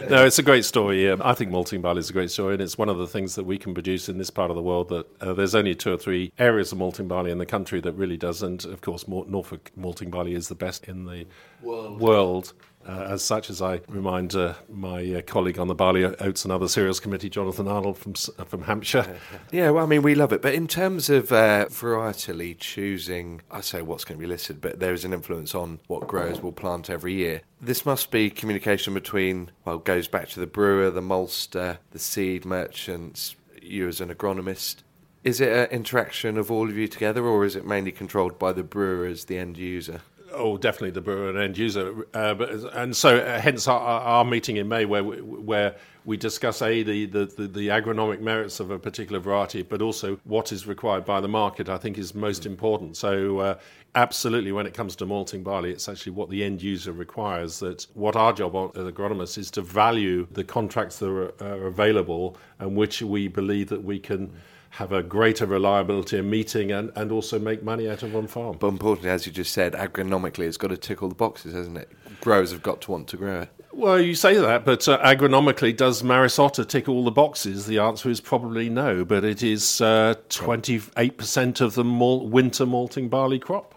No, 0.09 0.25
it's 0.25 0.39
a 0.39 0.43
great 0.43 0.65
story. 0.65 1.09
Um, 1.09 1.21
I 1.23 1.33
think 1.33 1.51
malting 1.51 1.81
barley 1.81 1.99
is 1.99 2.09
a 2.09 2.13
great 2.13 2.31
story, 2.31 2.53
and 2.53 2.61
it's 2.61 2.77
one 2.77 2.89
of 2.89 2.97
the 2.97 3.07
things 3.07 3.35
that 3.35 3.43
we 3.43 3.57
can 3.57 3.73
produce 3.73 4.09
in 4.09 4.17
this 4.17 4.29
part 4.29 4.49
of 4.49 4.55
the 4.55 4.61
world. 4.61 4.89
That 4.89 5.21
uh, 5.21 5.33
there's 5.33 5.53
only 5.53 5.75
two 5.75 5.93
or 5.93 5.97
three 5.97 6.33
areas 6.39 6.71
of 6.71 6.79
malting 6.79 7.07
barley 7.07 7.31
in 7.31 7.37
the 7.37 7.45
country 7.45 7.79
that 7.81 7.93
really 7.93 8.17
does, 8.17 8.41
and 8.41 8.63
of 8.65 8.81
course, 8.81 9.07
Mor- 9.07 9.25
Norfolk 9.27 9.71
malting 9.75 10.09
barley 10.09 10.33
is 10.33 10.47
the 10.47 10.55
best 10.55 10.85
in 10.85 11.05
the 11.05 11.25
world. 11.61 12.53
Uh, 12.87 13.07
as 13.09 13.23
such, 13.23 13.49
as 13.49 13.61
I 13.61 13.81
remind 13.87 14.35
uh, 14.35 14.55
my 14.69 15.15
uh, 15.15 15.21
colleague 15.21 15.59
on 15.59 15.67
the 15.67 15.75
barley 15.75 16.03
oats 16.03 16.43
and 16.43 16.51
other 16.51 16.67
cereals 16.67 16.99
committee, 16.99 17.29
Jonathan 17.29 17.67
Arnold 17.67 17.97
from 17.97 18.13
uh, 18.37 18.43
from 18.45 18.63
Hampshire. 18.63 19.17
Yeah, 19.51 19.71
well, 19.71 19.83
I 19.83 19.87
mean, 19.87 20.01
we 20.01 20.15
love 20.15 20.31
it. 20.31 20.41
But 20.41 20.53
in 20.53 20.67
terms 20.67 21.09
of 21.09 21.31
uh, 21.31 21.65
varietally 21.69 22.57
choosing, 22.57 23.41
I 23.51 23.61
say 23.61 23.81
what's 23.81 24.05
going 24.05 24.17
to 24.17 24.21
be 24.21 24.27
listed, 24.27 24.61
but 24.61 24.79
there 24.79 24.93
is 24.93 25.03
an 25.03 25.13
influence 25.13 25.53
on 25.53 25.79
what 25.87 26.07
growers 26.07 26.41
will 26.41 26.53
plant 26.53 26.89
every 26.89 27.13
year. 27.13 27.41
This 27.59 27.85
must 27.85 28.11
be 28.11 28.29
communication 28.29 28.93
between, 28.93 29.51
well, 29.65 29.77
goes 29.77 30.07
back 30.07 30.29
to 30.29 30.39
the 30.39 30.47
brewer, 30.47 30.89
the 30.89 31.01
maltster, 31.01 31.79
the 31.91 31.99
seed 31.99 32.45
merchants, 32.45 33.35
you 33.61 33.87
as 33.87 33.99
an 33.99 34.13
agronomist. 34.13 34.77
Is 35.23 35.39
it 35.39 35.51
an 35.51 35.69
interaction 35.69 36.37
of 36.37 36.49
all 36.49 36.69
of 36.69 36.77
you 36.77 36.87
together, 36.87 37.23
or 37.25 37.45
is 37.45 37.55
it 37.55 37.65
mainly 37.65 37.91
controlled 37.91 38.39
by 38.39 38.53
the 38.53 38.63
brewer 38.63 39.05
as 39.05 39.25
the 39.25 39.37
end 39.37 39.57
user? 39.57 40.01
Oh, 40.33 40.57
definitely 40.57 40.91
the 40.91 41.01
brewer 41.01 41.29
and 41.29 41.37
end 41.37 41.57
user, 41.57 42.07
uh, 42.13 42.33
but, 42.33 42.49
and 42.73 42.95
so 42.95 43.17
uh, 43.17 43.39
hence 43.39 43.67
our, 43.67 43.79
our 43.79 44.25
meeting 44.25 44.57
in 44.57 44.67
May, 44.67 44.85
where 44.85 45.03
we, 45.03 45.17
where 45.21 45.75
we 46.05 46.17
discuss 46.17 46.61
a 46.61 46.83
the, 46.83 47.05
the, 47.05 47.25
the, 47.25 47.67
agronomic 47.67 48.21
merits 48.21 48.59
of 48.59 48.71
a 48.71 48.79
particular 48.79 49.19
variety, 49.19 49.61
but 49.61 49.81
also 49.81 50.19
what 50.23 50.51
is 50.51 50.65
required 50.65 51.05
by 51.05 51.21
the 51.21 51.27
market. 51.27 51.69
I 51.69 51.77
think 51.77 51.97
is 51.97 52.13
most 52.15 52.45
important. 52.45 52.97
So. 52.97 53.39
Uh, 53.39 53.59
Absolutely, 53.93 54.53
when 54.53 54.65
it 54.65 54.73
comes 54.73 54.95
to 54.95 55.05
malting 55.05 55.43
barley, 55.43 55.69
it's 55.69 55.89
actually 55.89 56.13
what 56.13 56.29
the 56.29 56.45
end 56.45 56.61
user 56.61 56.93
requires. 56.93 57.59
That 57.59 57.85
what 57.93 58.15
our 58.15 58.31
job 58.31 58.55
as 58.77 58.85
agronomists 58.85 59.37
is 59.37 59.51
to 59.51 59.61
value 59.61 60.27
the 60.31 60.45
contracts 60.45 60.99
that 60.99 61.09
are, 61.09 61.33
are 61.41 61.67
available 61.67 62.37
and 62.59 62.77
which 62.77 63.01
we 63.01 63.27
believe 63.27 63.67
that 63.67 63.83
we 63.83 63.99
can 63.99 64.31
have 64.71 64.93
a 64.93 65.03
greater 65.03 65.45
reliability 65.45 66.17
in 66.17 66.29
meeting 66.29 66.71
and, 66.71 66.91
and 66.95 67.11
also 67.11 67.37
make 67.37 67.61
money 67.61 67.89
out 67.89 68.03
of 68.03 68.15
on 68.15 68.25
farm. 68.25 68.57
But 68.57 68.67
importantly, 68.67 69.09
as 69.09 69.25
you 69.25 69.31
just 69.33 69.51
said, 69.51 69.73
agronomically, 69.73 70.45
it's 70.45 70.57
got 70.57 70.69
to 70.69 70.77
tick 70.77 71.03
all 71.03 71.09
the 71.09 71.15
boxes, 71.15 71.53
hasn't 71.53 71.77
it? 71.77 71.91
Growers 72.21 72.51
have 72.51 72.63
got 72.63 72.79
to 72.81 72.91
want 72.91 73.07
to 73.09 73.17
grow 73.17 73.41
it. 73.41 73.49
Well, 73.73 73.99
you 73.99 74.15
say 74.15 74.35
that, 74.35 74.63
but 74.65 74.87
uh, 74.87 74.99
agronomically, 74.99 75.75
does 75.75 76.03
Maris 76.03 76.37
Otter 76.39 76.63
tick 76.63 76.87
all 76.87 77.03
the 77.03 77.11
boxes? 77.11 77.65
The 77.65 77.79
answer 77.79 78.09
is 78.09 78.21
probably 78.21 78.69
no, 78.69 79.03
but 79.03 79.23
it 79.23 79.43
is 79.43 79.81
uh, 79.81 80.15
28% 80.29 81.61
of 81.61 81.75
the 81.75 81.83
mal- 81.83 82.27
winter 82.27 82.65
malting 82.65 83.09
barley 83.09 83.39
crop. 83.39 83.70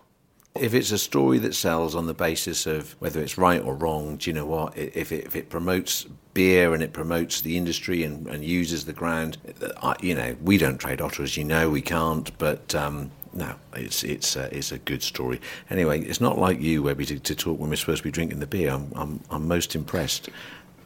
If 0.61 0.73
it's 0.73 0.93
a 0.93 0.99
story 0.99 1.41
that 1.41 1.53
sells 1.57 1.97
on 1.97 2.07
the 2.07 2.15
basis 2.15 2.65
of 2.65 2.95
whether 3.01 3.21
it's 3.21 3.37
right 3.37 3.61
or 3.61 3.75
wrong, 3.75 4.19
do 4.19 4.31
you 4.31 4.35
know 4.35 4.47
what? 4.47 4.79
If 4.79 5.11
it, 5.11 5.27
if 5.27 5.35
it 5.35 5.51
promotes 5.51 6.05
beer 6.33 6.73
and 6.75 6.81
it 6.81 6.93
promotes 6.93 7.41
the 7.41 7.57
industry 7.57 8.05
and, 8.05 8.29
and 8.29 8.45
uses 8.45 8.85
the 8.85 8.93
ground, 8.93 9.37
I, 9.83 9.97
you 10.01 10.15
know, 10.15 10.37
we 10.41 10.57
don't 10.57 10.79
trade 10.79 11.01
otter, 11.01 11.25
as 11.25 11.37
you 11.37 11.43
know, 11.43 11.71
we 11.71 11.83
can't. 11.83 12.31
But 12.39 12.73
um, 12.73 13.11
no, 13.33 13.57
it's 13.75 14.05
it's 14.05 14.37
uh, 14.37 14.49
it's 14.53 14.71
a 14.71 14.79
good 14.79 15.03
story. 15.03 15.41
Anyway, 15.71 16.03
it's 16.03 16.21
not 16.21 16.39
like 16.39 16.61
you, 16.61 16.85
Webby, 16.85 17.05
to, 17.07 17.19
to 17.19 17.35
talk 17.35 17.59
when 17.59 17.69
we're 17.69 17.75
supposed 17.75 18.03
to 18.03 18.05
be 18.05 18.13
drinking 18.13 18.39
the 18.39 18.47
beer. 18.47 18.71
I'm 18.71 18.93
I'm, 18.95 19.21
I'm 19.31 19.49
most 19.49 19.75
impressed. 19.75 20.29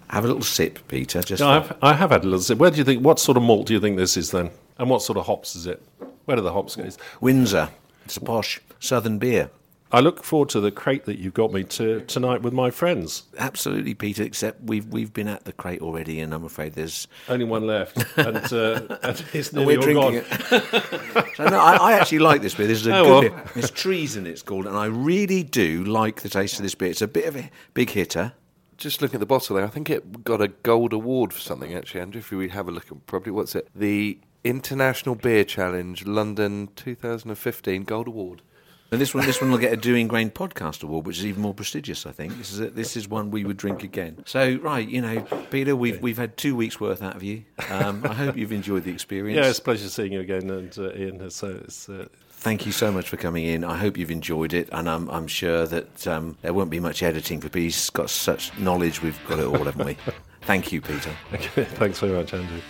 Have 0.09 0.25
a 0.25 0.29
little 0.29 0.43
sip, 0.43 0.79
Peter. 0.89 1.21
Just 1.21 1.41
No, 1.41 1.51
I've, 1.51 1.77
I 1.83 1.93
have 1.93 2.09
had 2.09 2.23
a 2.23 2.25
little 2.25 2.41
sip. 2.41 2.57
Where 2.57 2.71
do 2.71 2.79
you 2.79 2.85
think? 2.85 3.05
What 3.05 3.21
sort 3.21 3.37
of 3.37 3.43
malt 3.43 3.67
do 3.67 3.75
you 3.75 3.81
think 3.81 3.99
this 3.99 4.17
is 4.17 4.31
then? 4.31 4.51
And 4.79 4.89
what 4.89 5.03
sort 5.03 5.19
of 5.19 5.27
hops 5.27 5.55
is 5.55 5.67
it? 5.67 5.83
Where 6.25 6.39
do 6.39 6.43
the 6.43 6.55
hops 6.55 6.75
go? 6.75 6.89
Windsor. 7.21 7.69
It's 8.07 8.17
a 8.17 8.23
posh 8.23 8.63
southern 8.81 9.19
beer. 9.19 9.51
I 9.91 10.01
look 10.01 10.23
forward 10.23 10.51
to 10.51 10.61
the 10.61 10.71
crate 10.71 11.05
that 11.07 11.19
you've 11.19 11.33
got 11.35 11.51
me 11.53 11.65
to 11.65 12.03
tonight 12.03 12.43
with 12.43 12.53
my 12.53 12.71
friends. 12.71 13.23
Absolutely, 13.39 13.95
Peter. 13.95 14.23
Except 14.23 14.63
we've 14.63 14.85
we've 14.87 15.13
been 15.13 15.29
at 15.29 15.45
the 15.45 15.53
crate 15.53 15.81
already, 15.81 16.21
and 16.21 16.35
I'm 16.35 16.45
afraid 16.45 16.75
there's 16.75 17.09
Only 17.29 17.47
one 17.47 17.67
left, 17.67 17.97
and, 18.19 18.37
uh, 18.53 18.99
and 19.03 19.25
it's 19.33 19.51
And 19.53 19.67
we're 19.67 19.77
all 19.79 19.83
drinking 19.83 20.13
gone. 20.13 20.15
it. 20.15 21.27
so 21.37 21.49
no, 21.49 21.59
I, 21.59 21.77
I 21.77 21.93
actually 21.95 22.19
like 22.19 22.43
this 22.43 22.55
beer. 22.55 22.67
This 22.67 22.81
is 22.81 22.87
a 22.87 22.97
Oh, 22.99 23.05
good 23.23 23.33
well. 23.33 23.43
beer. 23.45 23.53
It's 23.57 23.71
treason, 23.71 24.27
it's 24.27 24.43
called, 24.43 24.67
and 24.67 24.77
I 24.77 24.87
really 24.87 25.43
do 25.43 25.85
like 25.85 26.21
the 26.21 26.29
taste 26.29 26.57
of 26.59 26.65
this 26.65 26.75
beer. 26.75 26.91
It's 26.91 27.01
a 27.03 27.09
bit 27.09 27.25
of 27.27 27.37
a 27.37 27.51
big 27.73 27.91
hitter. 27.91 28.33
Just 28.77 29.01
looking 29.03 29.17
at 29.17 29.21
the 29.21 29.27
bottle 29.27 29.57
there, 29.57 29.65
I 29.65 29.69
think 29.69 29.89
it 29.91 30.23
got 30.23 30.41
a 30.43 30.49
gold 30.49 30.93
award 30.93 31.33
for 31.33 31.41
something, 31.41 31.73
actually, 31.75 32.01
Andrew. 32.03 32.21
If 32.21 32.31
we 32.31 32.49
have 32.51 32.69
a 32.69 32.71
look 32.71 32.93
at 32.93 33.07
probably, 33.07 33.33
what's 33.33 33.55
it? 33.57 33.69
The 33.75 34.19
International 34.45 35.17
Beer 35.17 35.43
Challenge 35.45 36.07
London 36.07 36.69
2015 36.77 37.83
Gold 37.85 38.07
Award. 38.07 38.43
And 38.91 39.01
this 39.01 39.15
one, 39.15 39.27
this 39.27 39.41
one 39.41 39.51
will 39.51 39.59
get 39.59 39.73
a 39.73 39.77
Dewing 39.77 40.09
Grain 40.09 40.31
podcast 40.31 40.83
award, 40.83 41.07
which 41.07 41.19
is 41.19 41.27
even 41.27 41.43
more 41.43 41.53
prestigious. 41.53 42.07
I 42.07 42.13
think 42.13 42.39
this 42.39 42.53
is 42.53 42.61
a, 42.61 42.71
this 42.71 42.97
is 42.97 43.07
one 43.07 43.31
we 43.31 43.45
would 43.45 43.59
drink 43.59 43.83
again. 43.83 44.23
So 44.25 44.57
right, 44.63 44.89
you 44.89 45.03
know, 45.03 45.21
Peter, 45.51 45.77
we've 45.77 46.01
we've 46.01 46.17
had 46.17 46.39
two 46.39 46.57
weeks 46.57 46.81
worth 46.81 47.03
out 47.03 47.15
of 47.15 47.23
you. 47.23 47.45
Um, 47.69 48.03
I 48.09 48.15
hope 48.15 48.37
you've 48.37 48.53
enjoyed 48.53 48.85
the 48.85 48.91
experience. 48.91 49.37
Yeah, 49.37 49.51
it's 49.51 49.59
a 49.59 49.63
pleasure 49.63 49.89
seeing 49.89 50.13
you 50.13 50.21
again, 50.21 50.49
and 50.49 50.79
uh, 50.79 50.95
Ian. 50.95 51.31
So 51.31 51.61
it's, 51.65 51.89
uh, 51.89 52.07
Thank 52.31 52.67
you 52.67 52.73
so 52.73 52.93
much 52.93 53.09
for 53.09 53.17
coming 53.17 53.45
in. 53.45 53.65
I 53.65 53.77
hope 53.77 53.99
you've 53.99 54.13
enjoyed 54.13 54.55
it, 54.55 54.69
and 54.71 54.89
I'm, 54.89 55.11
I'm 55.11 55.27
sure 55.27 55.67
that 55.67 56.07
um, 56.07 56.39
there 56.41 56.55
won't 56.55 56.71
be 56.71 56.79
much 56.79 57.03
editing 57.03 57.41
for 57.41 57.49
Peter. 57.49 57.65
He's 57.65 57.91
got 57.91 58.11
such 58.11 58.57
knowledge. 58.59 59.03
We've 59.03 59.19
got 59.27 59.41
it 59.41 59.47
all, 59.47 59.65
haven't 59.65 59.85
we? 59.85 59.97
Thank 60.43 60.71
you, 60.73 60.81
Peter. 60.81 61.11
okay, 61.35 61.65
thanks 61.65 61.99
very 61.99 62.13
much, 62.13 62.33
Andrew. 62.33 62.61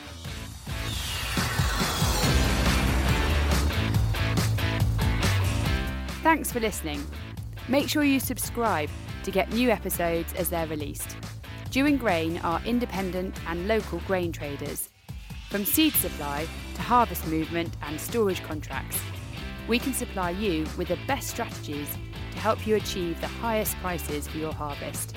Thanks 6.28 6.52
for 6.52 6.60
listening. 6.60 7.02
Make 7.68 7.88
sure 7.88 8.04
you 8.04 8.20
subscribe 8.20 8.90
to 9.22 9.30
get 9.30 9.50
new 9.50 9.70
episodes 9.70 10.34
as 10.34 10.50
they're 10.50 10.66
released. 10.66 11.16
Dewing 11.70 11.96
Grain 11.96 12.36
are 12.40 12.60
independent 12.66 13.40
and 13.46 13.66
local 13.66 14.00
grain 14.00 14.30
traders. 14.30 14.90
From 15.48 15.64
seed 15.64 15.94
supply 15.94 16.46
to 16.74 16.82
harvest 16.82 17.26
movement 17.28 17.74
and 17.80 17.98
storage 17.98 18.42
contracts, 18.42 19.00
we 19.68 19.78
can 19.78 19.94
supply 19.94 20.28
you 20.28 20.66
with 20.76 20.88
the 20.88 20.98
best 21.06 21.28
strategies 21.28 21.88
to 22.32 22.38
help 22.38 22.66
you 22.66 22.76
achieve 22.76 23.18
the 23.22 23.26
highest 23.26 23.74
prices 23.76 24.28
for 24.28 24.36
your 24.36 24.52
harvest. 24.52 25.16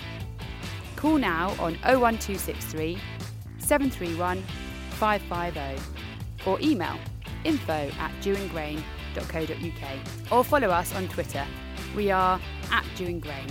Call 0.95 1.17
now 1.17 1.50
on 1.60 1.74
01263 1.84 2.97
731 3.58 4.41
550 4.91 6.50
or 6.50 6.58
email 6.62 6.97
info 7.43 7.91
at 8.00 8.12
or 10.32 10.43
follow 10.43 10.69
us 10.69 10.93
on 10.95 11.08
Twitter. 11.08 11.45
We 11.95 12.12
are 12.12 12.39
at 12.71 12.86
Dewing 12.95 13.19
Grain. 13.19 13.47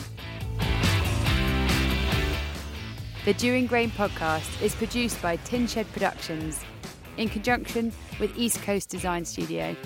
The 3.25 3.35
Dewing 3.35 3.67
Grain 3.67 3.91
podcast 3.91 4.63
is 4.63 4.75
produced 4.75 5.21
by 5.21 5.37
Tin 5.37 5.67
Shed 5.67 5.91
Productions 5.93 6.65
in 7.19 7.29
conjunction 7.29 7.93
with 8.19 8.37
East 8.39 8.63
Coast 8.63 8.89
Design 8.89 9.25
Studio. 9.25 9.77